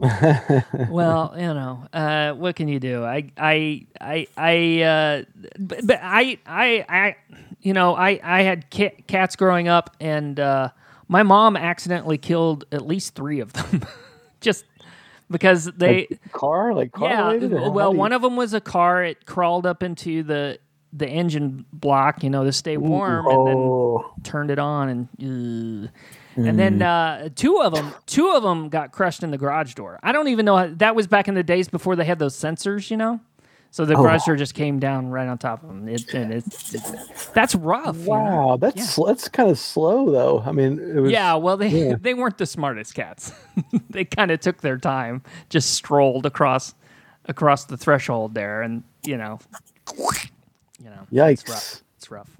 [0.90, 3.04] well, you know, uh, what can you do?
[3.04, 5.22] I, I, I, I, uh,
[5.58, 7.16] but, but I, I, I,
[7.62, 10.70] you know, I, I had ca- cats growing up, and uh,
[11.08, 13.82] my mom accidentally killed at least three of them,
[14.40, 14.64] just
[15.30, 16.06] because they.
[16.32, 17.26] car like car yeah.
[17.26, 19.04] related Well, you- one of them was a car.
[19.04, 20.58] It crawled up into the
[20.92, 24.10] the engine block, you know, to stay warm, and then Oh.
[24.22, 25.90] turned it on and
[26.46, 29.98] and then uh, two of them two of them got crushed in the garage door.
[30.02, 32.36] I don't even know how, that was back in the days before they had those
[32.36, 33.20] sensors you know?
[33.70, 34.02] So the Oh.
[34.02, 37.54] garage door just came down right on top of them it, and it's, it's that's
[37.54, 38.10] rough you know?
[38.10, 40.40] wow that's sl- that's kind of slow though.
[40.46, 41.94] I mean it was yeah well they yeah.
[42.00, 43.32] they weren't the smartest cats.
[43.90, 46.74] They kind of took their time just strolled across
[47.26, 49.38] across the threshold there and you know
[50.78, 51.48] you know it's yikes.
[51.50, 52.30] rough it's rough.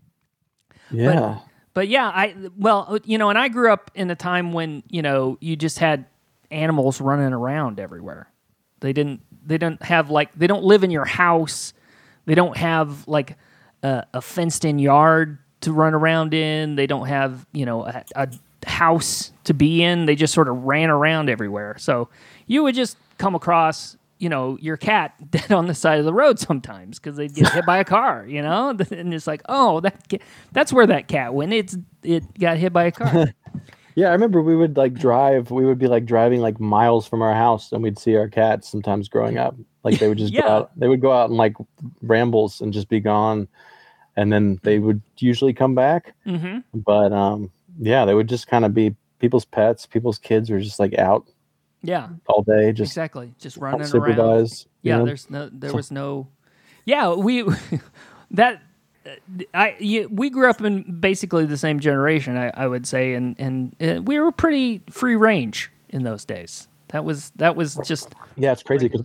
[0.91, 1.39] Yeah
[1.79, 4.83] But yeah, I well, uh, you know, and I grew up in a time when
[4.91, 6.07] you know you just had
[6.51, 8.29] animals running around everywhere.
[8.81, 9.21] They didn't.
[9.47, 11.73] They don't have like they don't live in your house.
[12.25, 13.37] They don't have like
[13.85, 16.75] a, a fenced-in yard to run around in.
[16.75, 18.29] They don't have you know a, a
[18.67, 20.07] house to be in.
[20.07, 21.77] They just sort of ran around everywhere.
[21.79, 22.09] So
[22.49, 26.12] you would just come across you know your cat dead on the side of the
[26.12, 28.26] road sometimes because they'd get hit by a car.
[28.26, 30.20] You know, and it's like oh that ca-
[30.52, 31.52] that's where that cat went.
[31.52, 33.26] It's it got hit by a car.
[33.94, 35.50] Yeah, I remember we would like drive.
[35.50, 38.68] We would be like driving like miles from our house, and we'd see our cats
[38.70, 39.57] sometimes growing up.
[39.83, 40.42] Like they would just Yeah.
[40.42, 40.70] go out.
[40.78, 41.54] They would go out and like
[42.00, 43.48] rambles and just be gone,
[44.16, 46.14] and then they would usually come back.
[46.22, 47.50] hmm But um,
[47.81, 49.85] yeah, they would just kind of be people's pets.
[49.85, 51.26] People's kids were just like out
[51.83, 53.35] Yeah, all day, just exactly.
[53.38, 54.67] Just running around.
[54.83, 55.05] Yeah, know?
[55.07, 56.29] there's no there was no
[56.85, 57.45] Yeah, we
[58.33, 58.62] that
[59.55, 63.37] I you, we grew up in basically the same generation, I, I would say, and
[63.38, 66.69] and uh, we were pretty free range in those days.
[66.88, 69.05] That was that was just Yeah, it's crazy because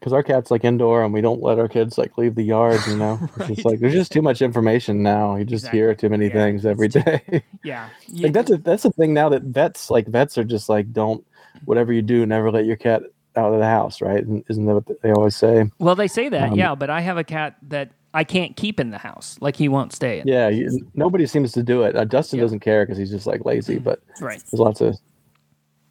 [0.00, 2.86] because our cat's like indoor and we don't let our kids like leave the yard.
[2.86, 5.36] You know, it's just like there's just too much information now.
[5.36, 5.78] You just Exactly.
[5.78, 7.42] hear too many Yeah, things every day.
[7.62, 7.88] yeah.
[8.22, 11.26] like that's a, that's a thing now that vets like vets are just like don't
[11.64, 13.02] whatever you do never let your cat
[13.36, 16.28] out of the house right and isn't that what they always say well, they say
[16.28, 19.36] that, um, yeah, but I have a cat that I can't keep in the house.
[19.40, 20.26] Like he won't stay in.
[20.26, 20.50] yeah
[20.94, 22.44] nobody seems to do it uh, dustin Yeah.
[22.44, 24.42] doesn't care because he's just like lazy but Right.
[24.50, 24.96] there's lots of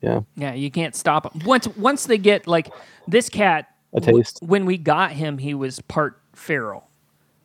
[0.02, 1.42] yeah Yeah, you can't stop 'em.
[1.46, 2.70] Once once they get like
[3.08, 6.88] this cat a taste when we got him, he was part feral,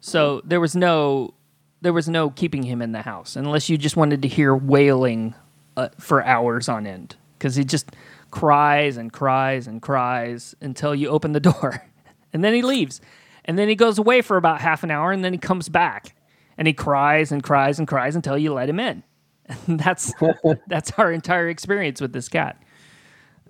[0.01, 1.33] so there was no
[1.81, 5.35] there was no keeping him in the house unless you just wanted to hear wailing
[5.77, 7.91] uh, for hours on end because he just
[8.33, 11.85] cries and cries and cries until you open the door,
[12.33, 13.01] and then he leaves,
[13.45, 16.17] and then he goes away for about half an hour, and then he comes back,
[16.59, 19.05] and he cries and cries and cries until you let him in.
[19.67, 20.13] And that's
[20.67, 22.61] that's our entire experience with this cat.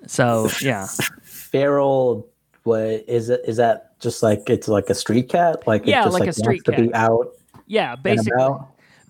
[0.06, 0.88] So yeah.
[1.22, 2.28] Feral,
[2.64, 3.42] what is it?
[3.46, 5.66] Is that just like it's like a street cat?
[5.66, 8.54] Like Yeah, it just like like, a street wants to be out Yeah, basically,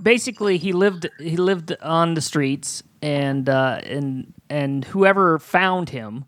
[0.03, 6.25] basically he lived he lived on the streets, and uh, and and whoever found him,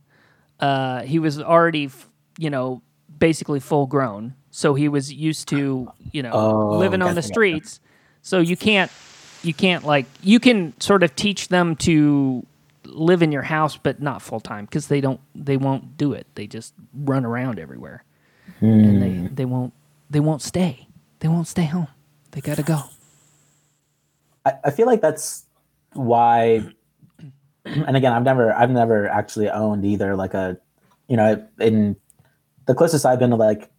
[0.60, 2.08] uh, he was already f-
[2.38, 2.82] you know
[3.18, 7.80] basically full grown, so he was used to you know Oh, living on the streets.
[8.22, 8.90] So you can't
[9.42, 12.44] you can't like you can sort of teach them to
[12.86, 16.26] live in your house, but not full time because they don't they won't do it.
[16.34, 18.04] They just run around everywhere,
[18.60, 19.72] and they they won't
[20.10, 20.88] they won't stay.
[21.20, 21.88] They won't stay home.
[22.32, 22.80] They gotta go.
[24.46, 25.44] I, I feel like that's
[25.92, 26.62] why
[27.86, 30.56] and again i've never i've never actually owned either like a
[31.08, 31.96] you know in
[32.66, 33.70] the closest i've been to like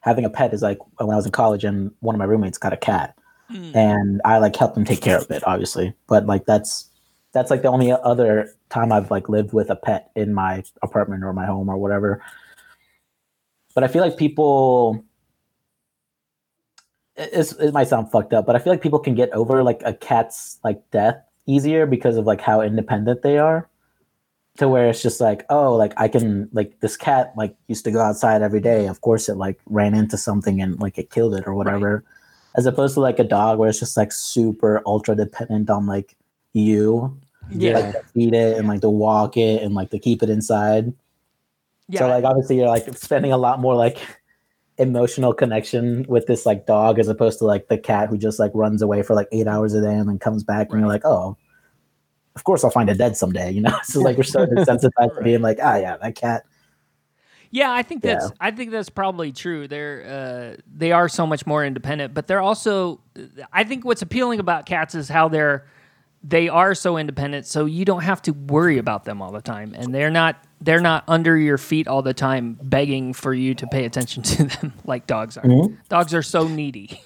[0.00, 2.58] having a pet is like when i was in college and one of my roommates
[2.58, 3.14] got a cat.
[3.48, 3.70] Hmm.
[3.76, 5.94] And i like helped him take care of it obviously.
[6.08, 6.88] But like that's
[7.32, 11.22] that's like the only other time i've like lived with a pet in my apartment
[11.24, 12.22] or my home or whatever.
[13.74, 15.04] But i feel like people
[17.16, 19.82] it- it might sound fucked up, but I feel like people can get over like
[19.84, 23.68] a cat's like death easier because of like how independent they are.
[24.58, 27.90] To where it's just like, oh, like I can like this cat like used to
[27.90, 28.86] go outside every day.
[28.86, 32.04] Of course, it like ran into something and like it killed it or whatever.
[32.54, 36.14] As opposed to like a dog where it's just like super ultra dependent on like
[36.52, 37.18] you,
[37.50, 37.78] Yeah.
[37.78, 40.92] like to feed it and like to walk it and like to keep it inside.
[41.88, 42.00] Yeah.
[42.00, 43.98] So like obviously you're like spending a lot more like
[44.78, 48.50] emotional connection with this like dog as opposed to like the cat who just like
[48.54, 51.04] runs away for like eight hours a day and then comes back and you're like,
[51.04, 51.36] oh,
[52.34, 53.76] of course I'll find it dead someday, you know?
[53.84, 56.44] so like we're so desensitized to being like, ah yeah, that cat.
[57.50, 58.36] yeah, I think that's Yeah.
[58.40, 59.68] I think that's probably true.
[59.68, 63.00] They're uh, they are so much more independent, but they're also
[63.52, 65.66] I think what's appealing about cats is how they're
[66.24, 69.74] they are so independent, so you don't have to worry about them all the time,
[69.76, 73.66] and they're not they're not under your feet all the time begging for you to
[73.66, 75.42] pay attention to them like dogs are.
[75.44, 75.76] Mhm.
[75.88, 77.00] Dogs are so needy.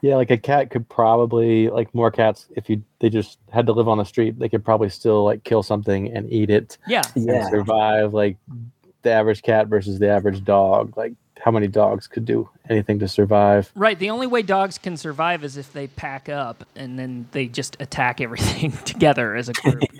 [0.00, 3.72] yeah like a cat could probably like more cats if you they just had to
[3.72, 7.02] live on the street they could probably still like kill something and eat it Yeah,
[7.16, 7.48] and Yeah.
[7.50, 8.36] survive like
[9.02, 13.08] the average cat versus the average dog like how many dogs could do anything to
[13.08, 13.98] survive right.
[13.98, 17.76] The only way dogs can survive is if they pack up and then they just
[17.80, 19.82] attack everything together as a group.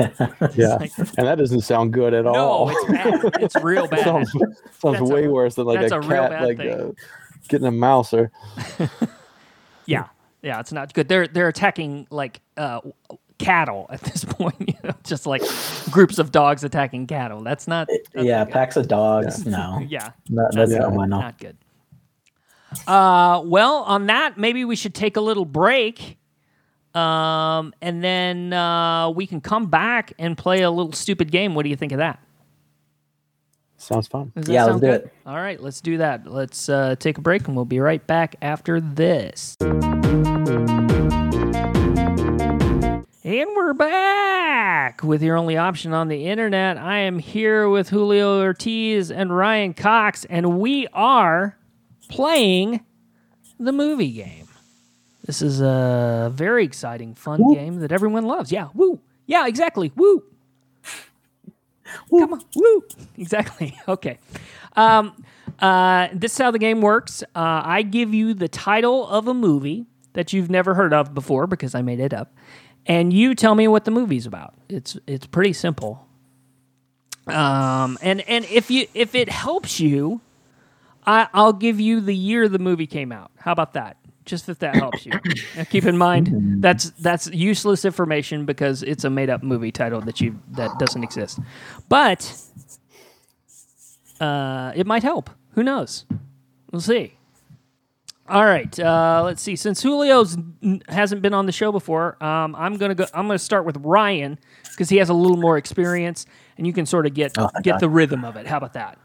[0.56, 2.90] yeah like- and that doesn't sound good at all No, it's
[3.32, 3.42] bad.
[3.42, 4.04] It's real bad.
[4.04, 6.88] sounds, sounds That's a- way worse than like a, a cat like uh,
[7.48, 8.30] getting a mouse or
[9.86, 10.06] Yeah,
[10.42, 11.08] yeah, it's not good.
[11.08, 12.80] They're they're attacking like uh,
[13.38, 14.54] cattle at this point.
[14.60, 15.42] You know, just like
[15.90, 17.42] groups of dogs attacking cattle.
[17.42, 17.88] That's not.
[18.12, 19.46] That's yeah, not packs of dogs.
[19.46, 19.80] No.
[19.88, 20.78] Yeah, That, that's Yeah.
[20.80, 21.18] no bueno.
[21.20, 21.56] not good.
[22.86, 26.18] Uh, well, on that, maybe we should take a little break.
[26.94, 31.54] Um, and then uh, we can come back and play a little stupid game.
[31.54, 32.20] What do you think of that?
[33.80, 35.00] sounds fun Does that Yeah, let's sound do good?
[35.02, 35.12] it.
[35.24, 36.26] All right, let's do that.
[36.26, 39.56] Let's uh, take a break and we'll be right back after this.
[43.28, 46.78] And we're back with your only option on the internet.
[46.78, 51.54] I am here with Julio Ortiz and Ryan Cox, and we are
[52.08, 52.80] playing
[53.60, 54.48] the movie game.
[55.26, 58.50] This is a very exciting, fun game that everyone loves.
[58.50, 58.98] Yeah, woo.
[59.26, 59.92] Yeah, exactly.
[59.94, 60.24] Woo.
[62.08, 62.82] Come on, woo.
[63.18, 63.78] Exactly.
[63.88, 64.20] Okay.
[64.74, 65.22] Um,
[65.58, 67.22] uh, this is how the game works.
[67.34, 71.46] Uh, I give you the title of a movie that you've never heard of before
[71.46, 72.34] because I made it up,
[72.88, 74.54] and you tell me what the movie's about.
[74.68, 76.06] It's it's pretty simple.
[77.26, 80.22] Um, and and if you if it helps you,
[81.06, 83.30] I, I'll give you the year the movie came out.
[83.36, 83.98] How about that?
[84.24, 85.12] Just if that helps you.
[85.56, 90.00] Now, keep in mind that's that's useless information because it's a made up movie title
[90.02, 91.38] that you that doesn't exist.
[91.88, 92.34] But
[94.20, 95.30] uh, it might help.
[95.52, 96.04] Who knows?
[96.70, 97.17] We'll see.
[98.28, 98.78] All right.
[98.78, 99.56] Uh, let's see.
[99.56, 103.06] Since Julio's n- hasn't been on the show before, um, I'm gonna go.
[103.14, 104.38] I'm gonna start with Ryan
[104.70, 106.26] because he has a little more experience,
[106.58, 107.80] and you can sort of get Oh, get okay.
[107.80, 108.46] the rhythm of it.
[108.46, 108.98] How about that?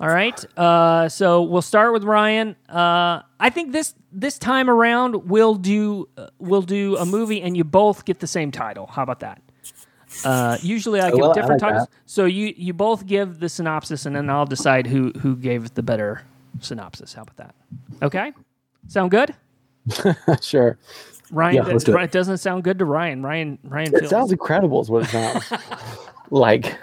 [0.00, 0.58] All right.
[0.58, 2.56] Uh, so we'll start with Ryan.
[2.68, 7.56] Uh, I think this this time around we'll do uh, we'll do a movie, and
[7.56, 8.86] you both get the same title.
[8.86, 9.42] How about that?
[10.24, 11.94] Uh, usually I give well, different like titles, that.
[12.06, 15.82] so you you both give the synopsis, and then I'll decide who who gave the
[15.82, 16.22] better
[16.60, 17.12] synopsis.
[17.14, 17.54] How about that?
[18.02, 18.32] Okay.
[18.88, 19.34] Sound good?
[20.40, 20.78] sure.
[21.30, 22.02] Ryan, Yeah, do it.
[22.04, 23.22] it doesn't sound good to Ryan.
[23.22, 25.52] Ryan, Ryan It feels sounds incredible, is what it sounds
[26.30, 26.74] like.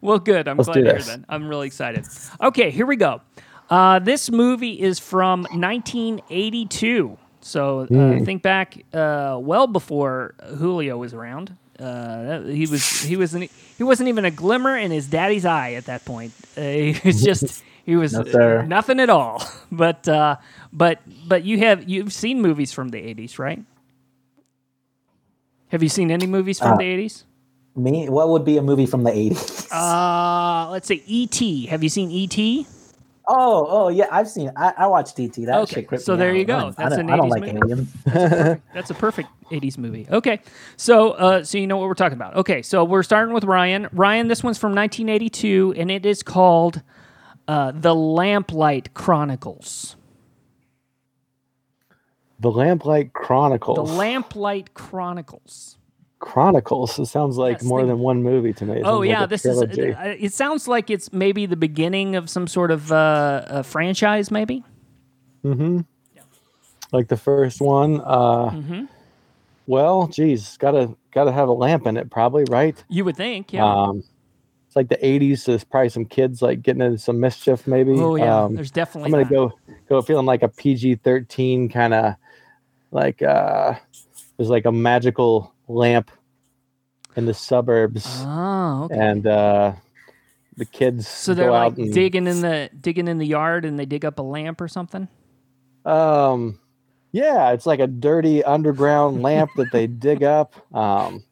[0.00, 0.18] well.
[0.18, 0.48] Good.
[0.48, 1.24] I'm Let's glad to hear that.
[1.28, 2.06] I'm really excited.
[2.40, 3.20] Okay, here we go.
[3.68, 7.18] Uh, this movie is from 1982.
[7.40, 8.24] So uh, Hmm.
[8.24, 11.56] think back uh, well before Julio was around.
[11.78, 15.84] Uh, he was he was he wasn't even a glimmer in his daddy's eye at
[15.86, 16.32] that point.
[16.56, 19.42] Uh, he was just he was No, nothing at all.
[19.72, 20.36] But uh,
[20.72, 23.62] but but you have you've seen movies from the 80s, right?
[25.68, 27.24] Have you seen any movies from Uh, the 80s?
[27.74, 29.68] Me, what would be a movie from the 80s?
[29.72, 31.66] Uh, let's say E.T.
[31.66, 32.66] Have you seen E E.T.?
[33.28, 34.52] oh, oh yeah, I've seen.
[34.56, 35.44] I, I watched DT.
[35.46, 36.36] That Okay, so there out.
[36.36, 36.56] you go.
[36.56, 37.58] I don't- That's an don't, I 80s like movie.
[37.58, 38.60] aliens.
[38.72, 40.06] That's a perfect 80s movie.
[40.10, 40.40] Okay.
[40.76, 42.36] So uh, so you know what we're talking about.
[42.36, 43.88] Okay, so we're starting with Ryan.
[43.92, 46.82] Ryan, this one's from 1982 and it is called
[47.48, 49.96] uh, The Lamplight Chronicles.
[52.40, 53.76] The Lamplight Chronicles.
[53.90, 55.78] The Lamplight Chronicles.
[56.18, 56.98] Chronicles.
[56.98, 58.78] It sounds like Yes, more they- than one movie to me.
[58.78, 59.82] It Oh sounds like yeah, this trilogy.
[59.82, 59.96] is.
[59.96, 64.30] Uh, it sounds like it's maybe the beginning of some sort of uh, a franchise,
[64.30, 64.64] maybe.
[66.92, 68.00] like the first one.
[68.00, 68.84] Uh, Mm-hmm.
[69.68, 72.82] Well, geez, gotta gotta have a lamp in it, probably, right?
[72.88, 73.64] You would think, yeah.
[73.66, 74.04] Um,
[74.76, 75.40] it's like the '80s.
[75.40, 77.92] So there's probably some kids like getting into some mischief, maybe.
[77.96, 79.08] oh yeah, Um, there's definitely.
[79.08, 79.30] I'm gonna that.
[79.32, 79.52] go
[79.88, 82.14] go feeling like a PG-13 kind of
[82.90, 83.74] like uh,
[84.36, 86.10] there's like a magical lamp
[87.16, 88.98] in the suburbs, Oh, okay.
[88.98, 89.72] and uh,
[90.56, 93.78] the kids So they're go like and digging in the digging in the yard, and
[93.78, 95.08] they dig up a lamp or something.
[95.84, 96.58] Um,
[97.12, 100.54] yeah, it's like a dirty underground lamp that they dig up.
[100.74, 101.24] Um,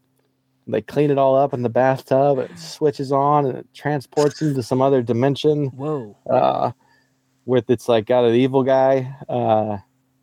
[0.67, 2.39] they clean it all up in the bathtub.
[2.39, 5.67] It switches on and it transports into some other dimension.
[5.67, 6.17] Whoa.
[6.29, 6.73] Uh,
[7.47, 9.79] with it's like got an evil guy uh,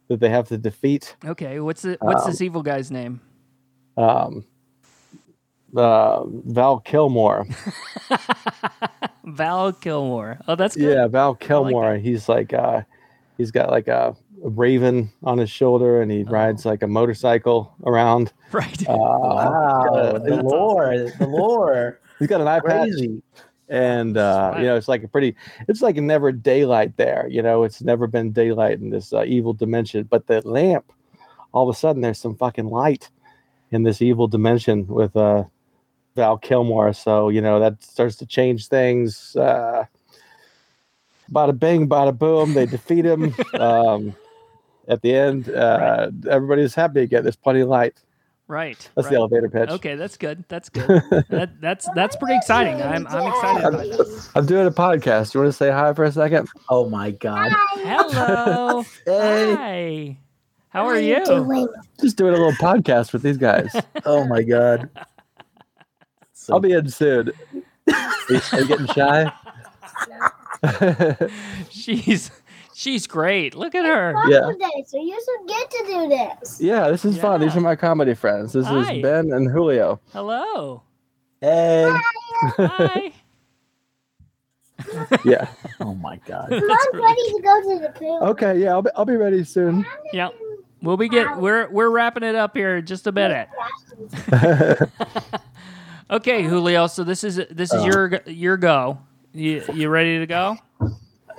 [0.07, 1.15] that they have to defeat.
[1.23, 1.59] Okay.
[1.59, 3.21] What's the what's Um, this evil guy's name?
[3.97, 4.45] Um,
[5.75, 7.45] uh, Val Kilmore.
[9.23, 10.39] Val Kilmore.
[10.47, 10.95] Oh, that's good.
[10.95, 11.97] Yeah, Val Kilmore.
[11.97, 12.81] He's like uh,
[13.37, 17.73] he's got like a, a raven on his shoulder, and he rides like a motorcycle
[17.85, 18.31] around.
[18.51, 18.85] Right.
[18.89, 23.21] Uh, Wow, the lore, the lore, He's got an eye patch, crazy.
[23.69, 25.37] and uh, you know it's like a pretty.
[25.69, 27.27] It's like never daylight there.
[27.29, 30.03] You know, it's never been daylight in this uh, evil dimension.
[30.03, 30.91] But the lamp,
[31.53, 33.09] all of a sudden, there's some fucking light
[33.71, 35.45] in this evil dimension with uh,
[36.17, 36.91] Val Kilmore.
[36.91, 39.33] So you know that starts to change things.
[39.37, 39.85] Uh,
[41.31, 42.53] bada bing, bada boom.
[42.53, 43.33] They defeat him.
[43.53, 44.13] um,
[44.87, 47.23] at the end, uh, everybody's happy again.
[47.23, 47.93] There's plenty of light.
[48.47, 48.77] right.
[48.95, 49.11] That's right.
[49.11, 49.69] the elevator pitch.
[49.69, 50.43] Okay, that's good.
[50.47, 50.87] That's good.
[51.29, 52.81] that, that's that's pretty exciting.
[52.81, 54.29] I'm I'm excited about that.
[54.35, 55.33] I'm doing a podcast.
[55.33, 56.49] You want to say hi for a second?
[56.69, 57.51] Oh my god.
[57.75, 58.83] Hello.
[59.05, 59.55] Hey.
[59.55, 60.17] Hi.
[60.69, 61.23] How are you?
[61.99, 63.73] Just doing a little podcast with these guys.
[64.05, 64.89] Oh my god.
[66.33, 67.31] So, I'll be in soon.
[67.87, 67.93] Are
[68.29, 69.31] you, are you getting shy?
[71.69, 72.31] She's
[72.81, 73.53] she's great.
[73.55, 74.13] Look at her.
[74.27, 74.51] Yeah.
[74.59, 76.59] Day, so you should get to do this.
[76.59, 77.39] yeah, this is fun.
[77.41, 78.53] These are my comedy friends.
[78.53, 78.93] This Hi.
[78.93, 79.99] is Ben and Julio.
[80.11, 80.81] Hello.
[81.41, 81.87] hey.
[82.57, 83.13] Hi.
[85.23, 85.47] Yeah.
[85.79, 86.49] Oh my god.
[86.49, 86.63] Mom's
[86.93, 88.19] ready to go to the pool.
[88.23, 88.57] Okay.
[88.59, 89.85] Yeah, I'll be, I'll be ready soon.
[90.11, 90.33] Yep.
[90.81, 93.47] We'll be get we're we're wrapping it up here in just a minute.
[96.09, 96.87] Okay, Julio.
[96.87, 97.85] So this is this is Uh.
[97.85, 98.97] your your go.
[99.33, 100.57] You you ready to go?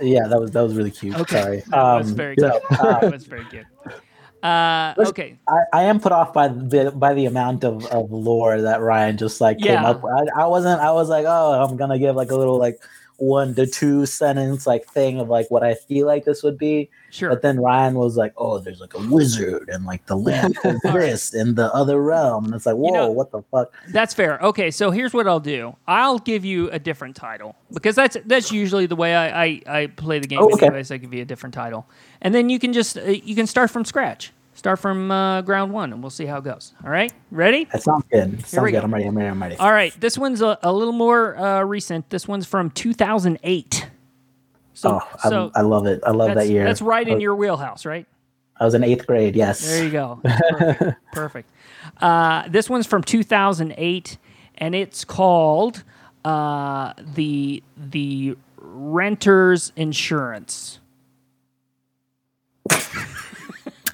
[0.03, 1.17] Yeah, that was that was really cute.
[1.17, 1.43] Okay.
[1.43, 1.57] Sorry.
[1.69, 3.67] That was Um, very so, uh, That was very cute.
[4.43, 5.39] Uh, okay.
[5.49, 9.17] I, I am put off by the by the amount of, of lore that Ryan
[9.17, 10.13] just like came up with.
[10.13, 12.83] I, I wasn't I was like, oh, I'm gonna give like a little like
[13.17, 16.91] one to two sentence like thing of like what I feel like this would be.
[17.11, 17.29] Sure.
[17.29, 20.81] But then Ryan was like, "Oh, there's like a wizard and like the lamp is
[20.83, 24.39] this in the other realm." And it's like, "Whoa, know- what the fuck?" That's fair.
[24.41, 25.77] Okay, so here's what I'll do.
[25.87, 29.87] I'll give you a different title because that's that's usually the way I I, I
[29.89, 30.41] play the game.
[30.41, 30.67] Oh, okay.
[30.67, 31.87] Anyways, I give you a different title,
[32.23, 35.73] and then you can just uh, you can start from scratch, start from uh, ground
[35.73, 36.73] one, and we'll see how it goes.
[36.85, 37.65] All right, ready?
[37.73, 38.45] That sounds good.
[38.47, 38.73] Sounds good.
[38.73, 38.81] go.
[38.81, 39.07] I'm ready.
[39.07, 39.29] I'm ready.
[39.29, 39.57] I'm ready.
[39.57, 42.11] All right, this one's a, a little more uh, recent.
[42.11, 43.89] This one's from 2008.
[44.75, 46.01] So, oh, I, so I love it.
[46.05, 46.65] I love that year.
[46.65, 48.07] that's right in your wheelhouse, right?
[48.59, 49.35] I was in eighth grade.
[49.35, 49.67] Yes.
[49.67, 50.21] There you go.
[50.23, 51.13] Perfect.
[51.13, 51.51] Perfect.
[52.01, 54.19] Uh, this one's from 2008,
[54.59, 55.83] and it's called
[56.25, 60.79] uh, the the renter's insurance.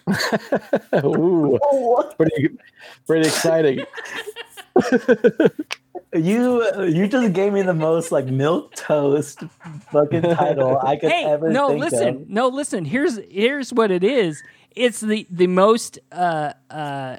[1.04, 2.50] Ooh, Oh, pretty,
[3.06, 3.80] pretty exciting.
[6.14, 9.40] you you just gave me the most like milk toast
[9.92, 12.28] fucking title I could Hey, ever no, think listen, of.
[12.28, 12.84] no, listen.
[12.84, 14.42] Here's here's what it is.
[14.74, 17.18] It's the the most uh, uh,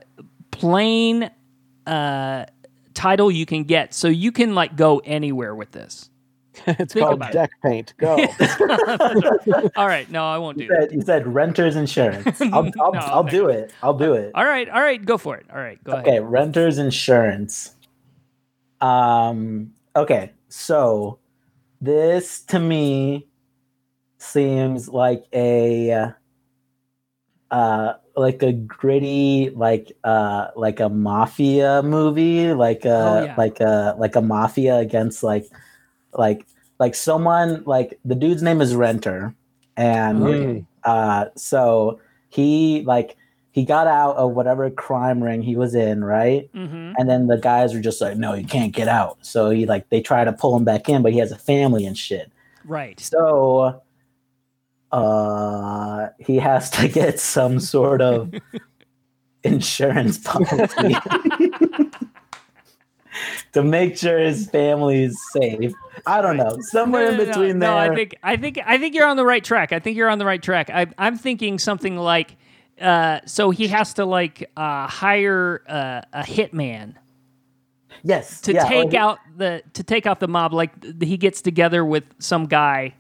[0.52, 1.30] plain
[1.86, 2.46] uh,
[2.94, 6.10] title you can get, so you can like go anywhere with this.
[6.80, 7.34] It's Think called about it.
[7.34, 7.94] deck paint.
[7.98, 8.16] Go.
[9.76, 10.82] All right, no, I won't do You that.
[10.90, 12.42] said, you said renters insurance.
[12.42, 13.74] I'll, I'll, No, I'll do it.
[13.84, 14.32] I'll do it.
[14.36, 15.46] All right, all right, go for it.
[15.52, 16.30] All right, go Okay, ahead.
[16.32, 17.76] renters insurance.
[18.82, 19.74] Um.
[19.96, 21.20] Okay, so
[21.82, 23.28] this to me
[24.18, 26.12] seems like a
[27.52, 33.36] uh like a gritty like uh like a mafia movie like a Oh, yeah.
[33.38, 35.46] like a like a mafia against like
[36.14, 36.46] like
[36.80, 39.34] like someone like the dude's name is renter
[39.78, 40.66] and Okay.
[40.84, 42.00] uh so
[42.30, 43.16] he like
[43.52, 46.94] he got out of whatever crime ring he was in right Mm-hmm.
[46.98, 49.90] and then the guys were just like no you can't get out so he like
[49.90, 52.32] they try to pull him back in but he has a family and shit
[52.66, 53.00] Right.
[53.00, 53.82] so
[54.92, 58.34] uh he has to get some sort of
[59.44, 60.96] insurance policy
[63.54, 65.74] to make sure his family is safe
[66.08, 68.60] i don't know somewhere No, in no, no, between no, there I think I think
[68.66, 69.72] I think you're on the right track.
[69.74, 70.70] I think you're on the right track.
[70.70, 72.38] I, I'm thinking something like,
[72.80, 76.96] uh, so he has to like uh, hire uh, a hitman
[78.04, 80.54] yes to yeah, take he- out the to take out the mob.
[80.54, 80.72] Like
[81.04, 82.94] he gets together with some guy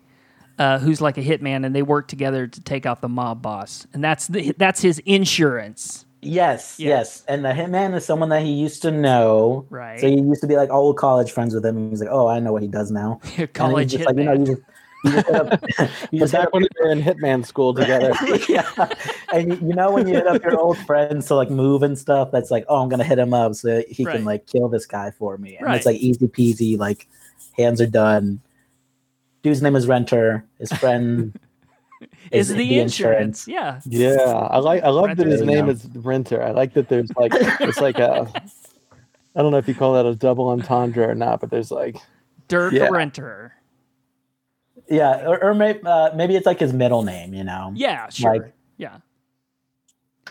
[0.57, 3.87] uh, who's like a hitman, and they work together to take out the mob boss,
[3.93, 6.05] and that's the, that's his insurance.
[6.21, 6.89] Yes, Yeah.
[6.89, 7.23] yes.
[7.27, 9.65] And the hitman is someone that he used to know.
[9.69, 9.99] Right.
[9.99, 11.89] So he used to be like old college friends with him.
[11.89, 13.21] He's like, oh, I know what he does now.
[13.37, 14.47] And College just like, you know, hitman.
[14.47, 14.61] you just,
[15.05, 15.63] you just hit up,
[16.11, 18.11] you just Back up when we were in Hitman school together.
[18.49, 18.69] yeah.
[19.31, 21.97] And you, you know when you hit up your old friends to like move and
[21.97, 24.17] stuff, that's like, oh, I'm gonna hit him up so he Right.
[24.17, 25.55] can like kill this guy for me.
[25.55, 25.77] And Right.
[25.77, 27.07] it's like easy peasy, like
[27.57, 28.41] hands are done.
[29.41, 30.43] Dude's name is Renter.
[30.59, 31.39] His friend
[32.31, 33.47] is the, insurance.
[33.47, 33.79] Yeah.
[33.85, 34.15] Yeah,
[34.49, 34.83] I like.
[34.83, 35.73] I love that his name Yeah.
[35.73, 36.41] is Renter.
[36.43, 38.31] I like that there's like it's like a.
[39.35, 41.95] I don't know if you call that a double entendre or not, but there's like
[42.47, 42.89] Dirk Yeah.
[42.89, 43.53] Renter.
[44.89, 47.33] Yeah, or, or maybe uh, maybe it's like his middle name.
[47.33, 47.71] You know.
[47.75, 48.33] Yeah, sure.
[48.37, 48.97] Like- yeah.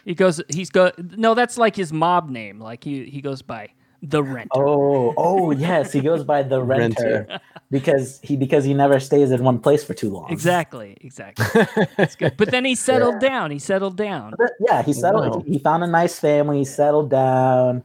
[0.05, 0.40] He goes.
[0.49, 0.90] He's go.
[0.99, 2.61] No, that's like his mob name.
[2.61, 3.70] Like he he goes by
[4.03, 4.49] the Renter.
[4.55, 7.40] Oh, oh yes, he goes by the renter, Renter.
[7.70, 10.30] because he because he never stays in one place for too long.
[10.30, 10.96] Exactly.
[11.01, 11.44] Exactly.
[11.96, 12.36] That's good.
[12.36, 13.51] But then he settled down.
[13.51, 14.34] He settled down.
[14.38, 15.36] But yeah, he settled.
[15.36, 15.44] Wow.
[15.46, 16.59] He found a nice family.
[16.59, 17.82] He settled down.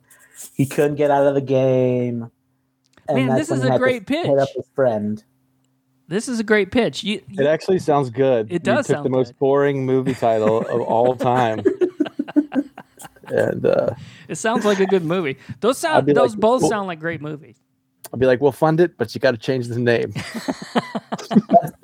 [0.53, 2.29] He couldn't get out of the game.
[3.07, 4.55] And Man, this is a had to great Hit up pitch.
[4.55, 5.23] his friend.
[6.07, 7.03] This is a great pitch.
[7.03, 8.51] You, it actually sounds good.
[8.51, 9.39] It does You took sound the most good.
[9.39, 11.63] boring movie title of all time.
[13.27, 13.91] And uh,
[14.27, 15.37] it sounds like a good movie.
[15.59, 16.07] Those sound.
[16.07, 17.57] Those like, both well- sound like great movies.
[18.11, 20.13] I'll be like, "We'll fund it, but you got to change the name."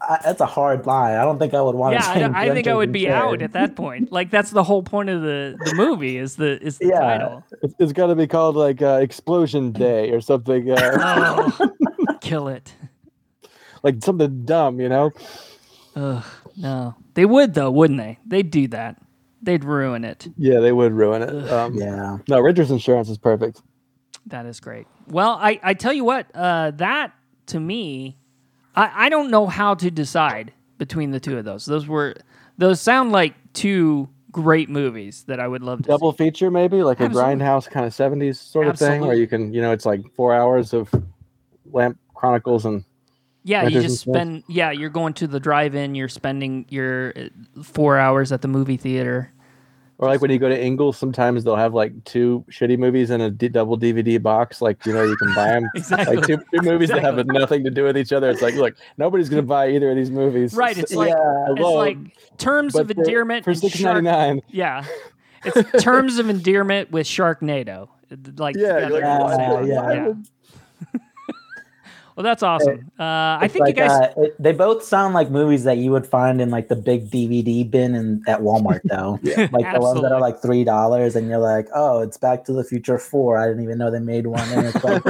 [0.02, 1.18] I, that's a hard line.
[1.18, 2.38] I don't think I would want Yeah, to.
[2.38, 4.12] I, I think I would be out at that point.
[4.12, 7.00] Like that's the whole point of the the movie is the is the Yeah.
[7.00, 7.44] title.
[7.64, 10.98] It's, it's got to be called like uh, Explosion Day or something, uh,
[11.60, 11.72] Oh,
[12.22, 12.74] kill it.
[13.84, 15.12] like something dumb, you know?
[15.96, 16.24] Ugh,
[16.58, 18.20] no, they would though, wouldn't they?
[18.28, 18.98] They'd do that.
[19.42, 20.28] They'd ruin it.
[20.38, 21.50] Yeah, they would ruin it.
[21.52, 22.18] Um, Yeah.
[22.28, 23.62] No, Renters Insurance is perfect.
[24.28, 24.86] That is great.
[25.08, 27.14] Well, I, I tell you what, uh, that
[27.48, 28.18] to me,
[28.76, 31.66] I, I don't know how to decide between the two of those.
[31.66, 32.16] Those were
[32.58, 36.18] those sound like two great movies that I would love to Double see.
[36.26, 37.34] feature, maybe like Absolutely.
[37.34, 40.02] a grindhouse kind of 70s sort of thing, where you can, you know, it's like
[40.16, 40.94] four hours of
[41.72, 42.84] Lamp Chronicles and
[43.50, 44.44] Yeah, you just spend.
[44.48, 45.96] Yeah, you're going to the drive-in.
[45.96, 49.32] You're spending your uh, four hours at the movie theater.
[49.98, 53.22] Or like when you go to Ingles, sometimes they'll have like two shitty movies in
[53.22, 54.62] a d- double DVD box.
[54.62, 55.70] Like you know, you can buy them.
[55.76, 56.16] Exactly.
[56.18, 58.30] Like two, two movies that have nothing to do with each other.
[58.30, 60.54] It's like, look, nobody's gonna buy either of these movies.
[60.54, 60.78] Right.
[60.78, 61.98] It's like yeah, it's Hello, like
[62.38, 64.42] terms but of endearment for six ninety nine.
[64.50, 64.86] Yeah.
[65.44, 67.90] It's terms of endearment with Sharknado.
[68.38, 69.92] Like Yeah, like, Yeah, yeah.
[69.92, 70.14] Yeah.
[72.20, 72.92] Well, that's awesome.
[73.00, 73.92] Uh, I think like, you guys.
[73.92, 77.10] uh, it, they both sound like movies that you would find in like the big
[77.10, 79.20] DVD bin in at Walmart, though.
[79.54, 82.52] like the ones that are like three dollars, and you're like, oh, it's Back to
[82.52, 83.38] the Future Four.
[83.38, 84.46] I didn't even know they made one.
[84.50, 85.02] And it's like,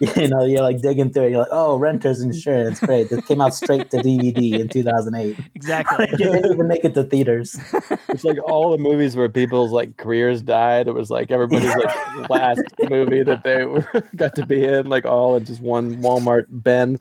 [0.16, 1.30] you know, you're like digging through it.
[1.32, 3.10] You're like, oh, renters insurance, great.
[3.10, 5.36] This came out straight to DVD in 2008.
[5.54, 6.06] exactly.
[6.06, 7.60] it didn't even make it to theaters.
[8.08, 10.88] It's like all the movies where people's like careers died.
[10.88, 13.86] It was like everybody's like last movie that they were,
[14.16, 16.98] got to be in, like all in just one Walmart bin.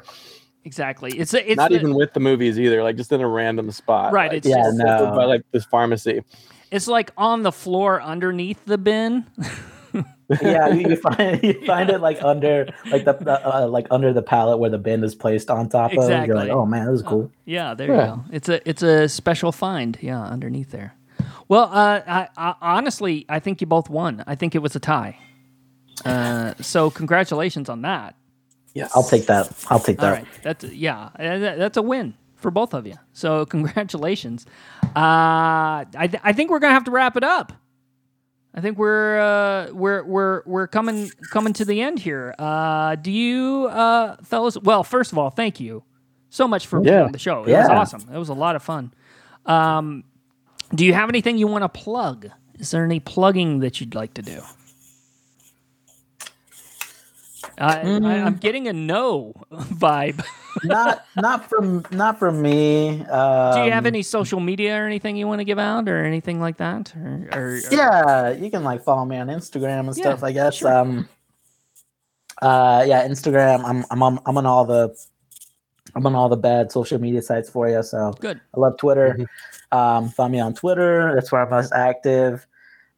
[0.63, 1.11] Exactly.
[1.17, 3.69] It's a, it's Not the- even with the movies either, like just in a random
[3.71, 4.11] spot.
[4.13, 5.13] Right, Like, it's Yeah, just- no.
[5.15, 6.23] by like this pharmacy.
[6.71, 9.25] it's like on the floor underneath the bin.
[10.41, 14.11] yeah, you, you find you find it like under like the, the uh, like under
[14.11, 15.97] the pallet where the bin is placed on top of.
[15.97, 16.49] You're like, Exactly.
[16.49, 17.31] oh man, this is cool.
[17.45, 18.23] Yeah, there you go.
[18.31, 19.97] It's a it's a special find.
[20.01, 20.95] Yeah, underneath there.
[21.47, 24.23] Well, uh, I, I, honestly, I think you both won.
[24.25, 25.19] I think it was a tie.
[26.03, 28.15] Uh, so congratulations on that.
[28.75, 28.91] Yes.
[28.93, 29.51] I'll take that.
[29.69, 30.11] I'll take that.
[30.11, 32.95] right, that's yeah, that's a win for both of you.
[33.13, 34.45] So congratulations.
[34.83, 34.89] Uh,
[35.95, 37.53] I th- I think we're gonna have to wrap it up.
[38.53, 42.35] I think we're uh, we're we're we're coming coming to the end here.
[42.37, 44.57] Uh, do you uh, fellas?
[44.57, 45.83] Well, first of all, thank you
[46.29, 47.03] so much for being Yeah.
[47.03, 47.43] on the show.
[47.45, 48.05] It was awesome.
[48.13, 48.93] It was a lot of fun.
[49.45, 50.03] Um,
[50.73, 52.29] do you have anything you want to plug?
[52.59, 54.41] Is there any plugging that you'd like to do?
[57.57, 60.23] I, I, I'm getting a no vibe.
[60.63, 63.01] not not from not from me.
[63.05, 66.03] Um, Do you have any social media or anything you want to give out or
[66.03, 66.93] anything like that?
[66.95, 70.23] Or, or, or- Yeah, you can like follow me on Instagram and Yeah, stuff.
[70.23, 70.55] I guess.
[70.55, 70.73] sure.
[70.75, 71.09] Um.
[72.41, 73.63] Uh, yeah, Instagram.
[73.63, 74.95] I'm I'm on I'm on all the
[75.95, 77.81] I'm on all the bad social media sites for you.
[77.83, 78.41] So Good.
[78.55, 79.25] I love Twitter.
[79.71, 81.13] Um, follow me on Twitter.
[81.15, 82.45] That's where I'm most active.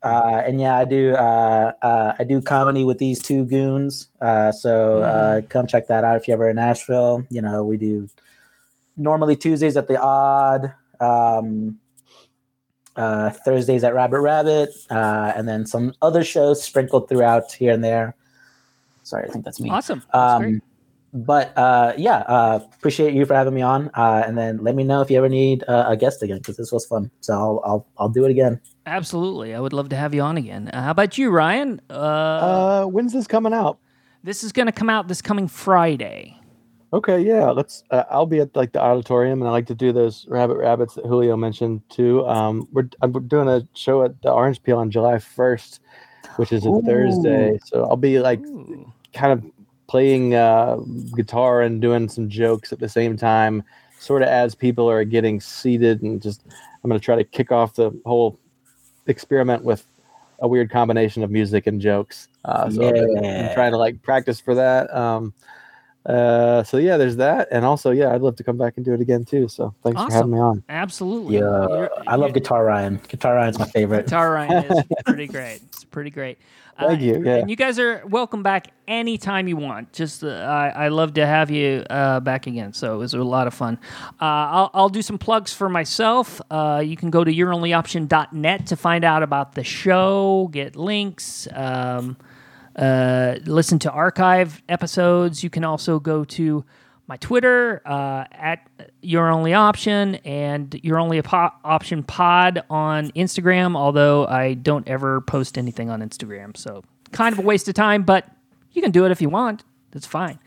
[0.04, 1.16] Uh, and yeah, I do.
[1.16, 4.10] Uh, uh, I do comedy with these two goons.
[4.22, 7.26] Uh, so uh, come check that out if you're ever in Asheville.
[7.30, 8.08] You know, we do
[8.96, 11.80] normally Tuesdays at the Odd, um,
[12.96, 17.84] uh, Thursdays at Rabbit Rabbit, uh, and then some other shows sprinkled throughout here and
[17.84, 18.16] there.
[19.04, 19.70] Sorry, I think that's me.
[19.70, 20.04] Awesome.
[20.14, 20.44] That's.
[20.44, 20.62] Um,
[21.26, 23.90] but uh, yeah, uh, appreciate you for having me on.
[23.94, 26.58] Uh, and then let me know if you ever need uh, a guest again because
[26.58, 27.10] this was fun.
[27.22, 28.60] So I'll, I'll I'll do it again.
[28.86, 29.54] Absolutely.
[29.54, 30.70] I would love to have you on again.
[30.70, 31.82] Uh, how about you, Ryan?
[31.90, 33.80] Uh, Uh, when's this coming out?
[34.24, 36.34] this is going to come out this coming Friday.
[36.94, 37.84] Okay, yeah, let's.
[37.92, 40.96] Uh, I'll be at like the Odditorium, and I like to do those rabbit rabbits
[40.96, 42.26] that Julio mentioned too.
[42.28, 45.82] Um, we're I'm doing a show at the Orange Peel on July first,
[46.38, 46.82] which is a Ooh.
[46.84, 47.60] Thursday.
[47.66, 48.92] So I'll be like Ooh.
[49.14, 49.44] kind of
[49.88, 50.78] playing uh,
[51.16, 53.64] guitar and doing some jokes at the same time,
[54.00, 56.44] sort of as people are getting seated, and just
[56.84, 58.40] I'm going to try to kick off the whole
[59.08, 59.86] experiment with
[60.40, 62.28] a weird combination of music and jokes.
[62.46, 63.48] Uh, so Yeah.
[63.50, 64.94] I'm trying to like practice for that.
[64.94, 65.34] Um,
[66.08, 68.94] uh, so yeah, there's that, and also yeah, I'd love to come back and do
[68.94, 69.48] it again too.
[69.48, 70.64] So thanks for having me on.
[70.70, 71.36] Absolutely.
[71.36, 73.00] Yeah, You're- I love Guitar Ryan.
[73.08, 74.06] Guitar Ryan's my favorite.
[74.06, 75.62] Guitar Ryan is pretty great.
[75.68, 76.38] It's pretty great.
[76.78, 77.38] Uh, Thank you, yeah.
[77.38, 79.92] And you guys are welcome back anytime you want.
[79.94, 82.72] Just uh, I, I love to have you uh, back again.
[82.72, 83.80] So it was a lot of fun.
[84.22, 86.40] Uh, I'll, I'll do some plugs for myself.
[86.52, 92.16] Uh, you can go to youronlyoption.net to find out about the show, get links, um,
[92.78, 95.44] uh, listen to archive episodes.
[95.44, 96.64] You can also go to
[97.08, 98.68] my Twitter uh, at
[99.02, 103.76] Your Only Option and Your Only Option Pod on Instagram.
[103.76, 108.04] Although I don't ever post anything on Instagram, so kind of a waste of time.
[108.04, 108.30] But
[108.74, 109.64] you can do it if you want.
[109.92, 110.38] That's fine.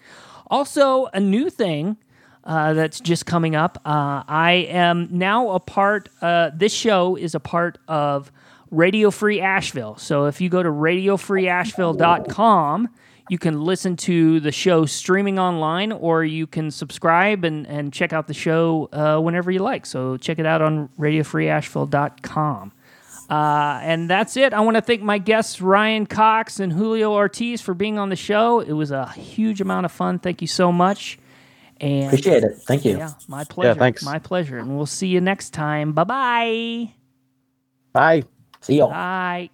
[0.48, 1.96] Also, a new thing
[2.44, 3.80] uh, that's just coming up.
[3.84, 6.08] Uh, I am now a part.
[6.20, 8.30] Uh, this show is a part of
[8.70, 9.96] Radio Free Asheville.
[9.96, 12.88] So if you go to radiofreeasheville.com,
[13.28, 18.12] you can listen to the show streaming online, or you can subscribe and, and check
[18.12, 19.86] out the show uh, whenever you like.
[19.86, 22.72] So check it out on radiofreeasheville.com.
[23.28, 24.52] Uh, and that's it.
[24.52, 28.16] I want to thank my guests, Ryan Cox and Julio Ortiz, for being on the
[28.16, 28.58] show.
[28.58, 30.18] It was a huge amount of fun.
[30.18, 31.16] Thank you so much.
[31.80, 32.56] And Appreciate it.
[32.66, 32.98] Thank you.
[32.98, 33.68] yeah, my pleasure.
[33.68, 34.02] Yeah, thanks.
[34.02, 34.58] My pleasure.
[34.58, 35.92] And we'll see you next time.
[35.92, 36.92] Bye-bye.
[37.92, 38.24] Bye.
[38.60, 38.86] See you.
[38.86, 39.50] Bye.